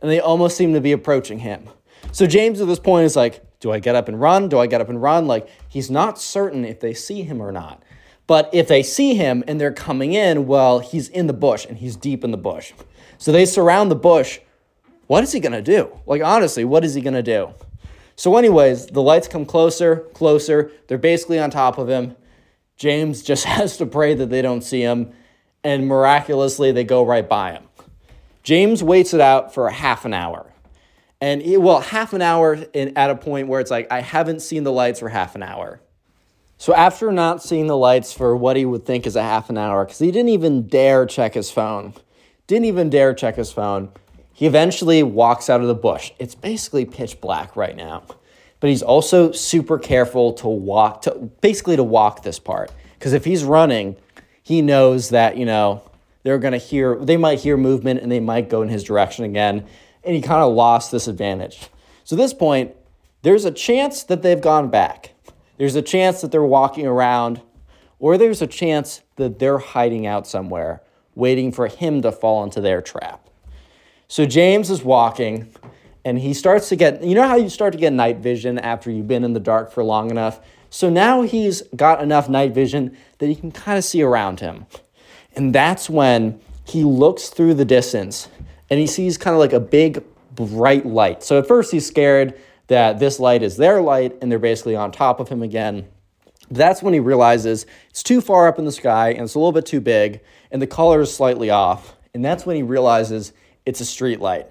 and 0.00 0.10
they 0.10 0.18
almost 0.18 0.56
seem 0.56 0.72
to 0.72 0.80
be 0.80 0.92
approaching 0.92 1.40
him. 1.40 1.68
So 2.12 2.26
james 2.26 2.62
at 2.62 2.68
this 2.68 2.80
point 2.80 3.04
is 3.04 3.16
like 3.16 3.44
do 3.60 3.70
i 3.70 3.80
get 3.80 3.96
up 3.96 4.08
and 4.08 4.18
run? 4.18 4.48
Do 4.48 4.58
i 4.60 4.66
get 4.66 4.80
up 4.80 4.88
and 4.88 5.02
run? 5.02 5.26
Like 5.26 5.46
he's 5.68 5.90
not 5.90 6.18
certain 6.18 6.64
if 6.64 6.80
they 6.80 6.94
see 6.94 7.22
him 7.22 7.42
or 7.42 7.52
not 7.52 7.82
but 8.28 8.50
if 8.52 8.68
they 8.68 8.82
see 8.82 9.14
him 9.14 9.42
and 9.48 9.58
they're 9.58 9.72
coming 9.72 10.12
in, 10.12 10.46
well, 10.46 10.80
he's 10.80 11.08
in 11.08 11.26
the 11.26 11.32
bush 11.32 11.64
and 11.64 11.78
he's 11.78 11.96
deep 11.96 12.22
in 12.22 12.30
the 12.30 12.36
bush. 12.36 12.74
So 13.16 13.32
they 13.32 13.46
surround 13.46 13.90
the 13.90 13.96
bush. 13.96 14.38
What 15.06 15.24
is 15.24 15.32
he 15.32 15.40
going 15.40 15.52
to 15.52 15.62
do? 15.62 15.98
Like, 16.06 16.22
honestly, 16.22 16.62
what 16.62 16.84
is 16.84 16.92
he 16.92 17.00
going 17.00 17.14
to 17.14 17.22
do? 17.22 17.54
So, 18.16 18.36
anyways, 18.36 18.88
the 18.88 19.00
lights 19.00 19.28
come 19.28 19.46
closer, 19.46 20.08
closer. 20.12 20.70
They're 20.86 20.98
basically 20.98 21.38
on 21.38 21.50
top 21.50 21.78
of 21.78 21.88
him. 21.88 22.16
James 22.76 23.22
just 23.30 23.44
has 23.46 23.78
to 23.78 23.86
pray 23.86 24.14
that 24.14 24.28
they 24.28 24.42
don't 24.42 24.62
see 24.62 24.82
him, 24.82 25.12
and 25.64 25.88
miraculously, 25.88 26.70
they 26.70 26.84
go 26.84 27.02
right 27.04 27.26
by 27.26 27.52
him. 27.52 27.64
James 28.42 28.82
waits 28.82 29.14
it 29.14 29.20
out 29.22 29.54
for 29.54 29.68
a 29.68 29.72
half 29.72 30.04
an 30.04 30.12
hour. 30.12 30.52
And, 31.20 31.40
he, 31.40 31.56
well, 31.56 31.80
half 31.80 32.12
an 32.12 32.20
hour 32.20 32.54
in, 32.74 32.96
at 32.96 33.08
a 33.08 33.16
point 33.16 33.48
where 33.48 33.60
it's 33.60 33.70
like, 33.70 33.90
I 33.90 34.02
haven't 34.02 34.42
seen 34.42 34.64
the 34.64 34.72
lights 34.72 35.00
for 35.00 35.08
half 35.08 35.34
an 35.34 35.42
hour. 35.42 35.80
So 36.60 36.74
after 36.74 37.12
not 37.12 37.40
seeing 37.40 37.68
the 37.68 37.76
lights 37.76 38.12
for 38.12 38.36
what 38.36 38.56
he 38.56 38.64
would 38.64 38.84
think 38.84 39.06
is 39.06 39.14
a 39.14 39.22
half 39.22 39.48
an 39.48 39.56
hour, 39.56 39.84
because 39.84 40.00
he 40.00 40.10
didn't 40.10 40.30
even 40.30 40.66
dare 40.66 41.06
check 41.06 41.34
his 41.34 41.52
phone, 41.52 41.94
didn't 42.48 42.64
even 42.64 42.90
dare 42.90 43.14
check 43.14 43.36
his 43.36 43.52
phone, 43.52 43.90
he 44.32 44.44
eventually 44.46 45.04
walks 45.04 45.48
out 45.48 45.60
of 45.60 45.68
the 45.68 45.74
bush. 45.74 46.10
It's 46.18 46.34
basically 46.34 46.84
pitch 46.84 47.20
black 47.20 47.54
right 47.54 47.76
now. 47.76 48.02
But 48.60 48.70
he's 48.70 48.82
also 48.82 49.30
super 49.30 49.78
careful 49.78 50.32
to 50.34 50.48
walk, 50.48 51.02
to 51.02 51.12
basically 51.40 51.76
to 51.76 51.84
walk 51.84 52.24
this 52.24 52.40
part. 52.40 52.72
Because 52.98 53.12
if 53.12 53.24
he's 53.24 53.44
running, 53.44 53.96
he 54.42 54.60
knows 54.60 55.10
that, 55.10 55.36
you 55.36 55.46
know, 55.46 55.82
they're 56.24 56.38
to 56.38 56.58
hear, 56.58 56.96
they 56.96 57.16
might 57.16 57.38
hear 57.38 57.56
movement 57.56 58.00
and 58.00 58.10
they 58.10 58.18
might 58.18 58.48
go 58.48 58.62
in 58.62 58.68
his 58.68 58.82
direction 58.82 59.24
again. 59.24 59.64
And 60.02 60.16
he 60.16 60.22
kind 60.22 60.42
of 60.42 60.52
lost 60.54 60.90
this 60.90 61.06
advantage. 61.06 61.68
So 62.02 62.16
at 62.16 62.18
this 62.18 62.34
point, 62.34 62.74
there's 63.22 63.44
a 63.44 63.52
chance 63.52 64.02
that 64.04 64.22
they've 64.22 64.40
gone 64.40 64.70
back. 64.70 65.14
There's 65.58 65.74
a 65.74 65.82
chance 65.82 66.20
that 66.22 66.32
they're 66.32 66.42
walking 66.42 66.86
around, 66.86 67.42
or 67.98 68.16
there's 68.16 68.40
a 68.40 68.46
chance 68.46 69.02
that 69.16 69.38
they're 69.38 69.58
hiding 69.58 70.06
out 70.06 70.26
somewhere, 70.26 70.82
waiting 71.14 71.52
for 71.52 71.66
him 71.66 72.00
to 72.02 72.12
fall 72.12 72.44
into 72.44 72.60
their 72.60 72.80
trap. 72.80 73.28
So 74.06 74.24
James 74.24 74.70
is 74.70 74.82
walking, 74.82 75.52
and 76.04 76.18
he 76.18 76.32
starts 76.32 76.68
to 76.70 76.76
get, 76.76 77.02
you 77.02 77.14
know 77.14 77.26
how 77.28 77.36
you 77.36 77.48
start 77.48 77.72
to 77.72 77.78
get 77.78 77.92
night 77.92 78.18
vision 78.18 78.58
after 78.58 78.90
you've 78.90 79.08
been 79.08 79.24
in 79.24 79.34
the 79.34 79.40
dark 79.40 79.70
for 79.72 79.84
long 79.84 80.10
enough? 80.10 80.40
So 80.70 80.88
now 80.88 81.22
he's 81.22 81.62
got 81.76 82.02
enough 82.02 82.28
night 82.28 82.52
vision 82.52 82.96
that 83.18 83.26
he 83.26 83.34
can 83.34 83.50
kind 83.50 83.76
of 83.76 83.84
see 83.84 84.02
around 84.02 84.40
him. 84.40 84.66
And 85.34 85.54
that's 85.54 85.90
when 85.90 86.40
he 86.64 86.84
looks 86.84 87.30
through 87.30 87.54
the 87.54 87.64
distance 87.64 88.28
and 88.70 88.78
he 88.78 88.86
sees 88.86 89.16
kind 89.16 89.34
of 89.34 89.40
like 89.40 89.52
a 89.52 89.60
big 89.60 90.04
bright 90.34 90.86
light. 90.86 91.22
So 91.22 91.38
at 91.38 91.48
first 91.48 91.72
he's 91.72 91.86
scared 91.86 92.38
that 92.68 92.98
this 92.98 93.18
light 93.18 93.42
is 93.42 93.56
their 93.56 93.82
light 93.82 94.16
and 94.22 94.30
they're 94.30 94.38
basically 94.38 94.76
on 94.76 94.92
top 94.92 95.20
of 95.20 95.28
him 95.28 95.42
again. 95.42 95.88
That's 96.50 96.82
when 96.82 96.94
he 96.94 97.00
realizes 97.00 97.66
it's 97.90 98.02
too 98.02 98.20
far 98.20 98.48
up 98.48 98.58
in 98.58 98.64
the 98.64 98.72
sky 98.72 99.10
and 99.10 99.22
it's 99.22 99.34
a 99.34 99.38
little 99.38 99.52
bit 99.52 99.66
too 99.66 99.80
big 99.80 100.20
and 100.50 100.62
the 100.62 100.66
color 100.66 101.00
is 101.00 101.14
slightly 101.14 101.50
off. 101.50 101.96
And 102.14 102.24
that's 102.24 102.46
when 102.46 102.56
he 102.56 102.62
realizes 102.62 103.32
it's 103.66 103.80
a 103.80 103.84
street 103.84 104.20
light. 104.20 104.46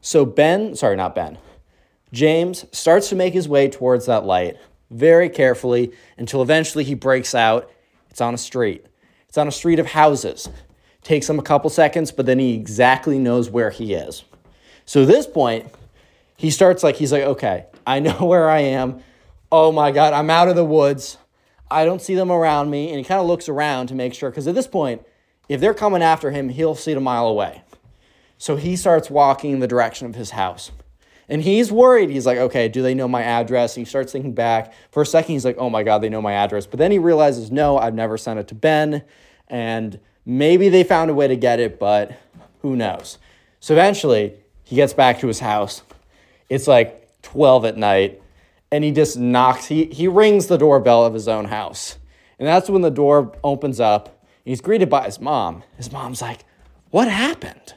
So 0.00 0.24
Ben, 0.24 0.74
sorry, 0.76 0.96
not 0.96 1.14
Ben, 1.14 1.38
James 2.12 2.64
starts 2.72 3.08
to 3.08 3.16
make 3.16 3.34
his 3.34 3.48
way 3.48 3.68
towards 3.68 4.06
that 4.06 4.24
light 4.24 4.56
very 4.90 5.28
carefully 5.28 5.92
until 6.16 6.42
eventually 6.42 6.84
he 6.84 6.94
breaks 6.94 7.34
out. 7.34 7.70
It's 8.10 8.20
on 8.20 8.34
a 8.34 8.38
street. 8.38 8.86
It's 9.28 9.38
on 9.38 9.48
a 9.48 9.52
street 9.52 9.78
of 9.78 9.86
houses. 9.86 10.48
Takes 11.02 11.28
him 11.28 11.38
a 11.38 11.42
couple 11.42 11.70
seconds, 11.70 12.12
but 12.12 12.26
then 12.26 12.38
he 12.38 12.54
exactly 12.54 13.18
knows 13.18 13.50
where 13.50 13.70
he 13.70 13.94
is. 13.94 14.24
So 14.84 15.02
at 15.02 15.08
this 15.08 15.26
point, 15.26 15.66
he 16.36 16.50
starts 16.50 16.82
like, 16.82 16.96
he's 16.96 17.12
like, 17.12 17.22
okay, 17.22 17.66
I 17.86 18.00
know 18.00 18.12
where 18.26 18.48
I 18.48 18.60
am. 18.60 19.02
Oh 19.50 19.72
my 19.72 19.90
God, 19.90 20.12
I'm 20.12 20.30
out 20.30 20.48
of 20.48 20.56
the 20.56 20.64
woods. 20.64 21.18
I 21.70 21.84
don't 21.84 22.02
see 22.02 22.14
them 22.14 22.30
around 22.30 22.70
me. 22.70 22.90
And 22.90 22.98
he 22.98 23.04
kind 23.04 23.20
of 23.20 23.26
looks 23.26 23.48
around 23.48 23.88
to 23.88 23.94
make 23.94 24.14
sure, 24.14 24.30
because 24.30 24.46
at 24.46 24.54
this 24.54 24.66
point, 24.66 25.04
if 25.48 25.60
they're 25.60 25.74
coming 25.74 26.02
after 26.02 26.30
him, 26.30 26.48
he'll 26.48 26.74
see 26.74 26.92
it 26.92 26.96
a 26.96 27.00
mile 27.00 27.26
away. 27.26 27.62
So 28.38 28.56
he 28.56 28.76
starts 28.76 29.08
walking 29.08 29.52
in 29.52 29.60
the 29.60 29.68
direction 29.68 30.06
of 30.06 30.14
his 30.14 30.30
house. 30.30 30.70
And 31.28 31.42
he's 31.42 31.72
worried. 31.72 32.10
He's 32.10 32.26
like, 32.26 32.38
okay, 32.38 32.68
do 32.68 32.82
they 32.82 32.94
know 32.94 33.08
my 33.08 33.22
address? 33.22 33.76
And 33.76 33.84
he 33.84 33.88
starts 33.88 34.12
thinking 34.12 34.32
back. 34.32 34.72
For 34.92 35.02
a 35.02 35.06
second, 35.06 35.32
he's 35.32 35.44
like, 35.44 35.56
oh 35.58 35.70
my 35.70 35.82
God, 35.82 35.98
they 35.98 36.08
know 36.08 36.22
my 36.22 36.34
address. 36.34 36.66
But 36.66 36.78
then 36.78 36.92
he 36.92 36.98
realizes, 36.98 37.50
no, 37.50 37.78
I've 37.78 37.94
never 37.94 38.16
sent 38.16 38.38
it 38.38 38.46
to 38.48 38.54
Ben. 38.54 39.02
And 39.48 39.98
maybe 40.24 40.68
they 40.68 40.84
found 40.84 41.10
a 41.10 41.14
way 41.14 41.26
to 41.26 41.36
get 41.36 41.58
it, 41.58 41.80
but 41.80 42.16
who 42.62 42.76
knows? 42.76 43.18
So 43.58 43.74
eventually, 43.74 44.34
he 44.62 44.76
gets 44.76 44.92
back 44.92 45.18
to 45.20 45.26
his 45.26 45.40
house. 45.40 45.82
It's 46.48 46.66
like 46.66 47.22
12 47.22 47.64
at 47.64 47.76
night. 47.76 48.22
And 48.70 48.82
he 48.82 48.90
just 48.90 49.16
knocks, 49.16 49.66
he, 49.66 49.86
he 49.86 50.08
rings 50.08 50.46
the 50.46 50.56
doorbell 50.58 51.04
of 51.04 51.14
his 51.14 51.28
own 51.28 51.46
house. 51.46 51.98
And 52.38 52.46
that's 52.46 52.68
when 52.68 52.82
the 52.82 52.90
door 52.90 53.32
opens 53.44 53.80
up. 53.80 54.24
He's 54.44 54.60
greeted 54.60 54.90
by 54.90 55.04
his 55.04 55.20
mom. 55.20 55.62
His 55.76 55.90
mom's 55.90 56.20
like, 56.20 56.44
what 56.90 57.08
happened? 57.08 57.74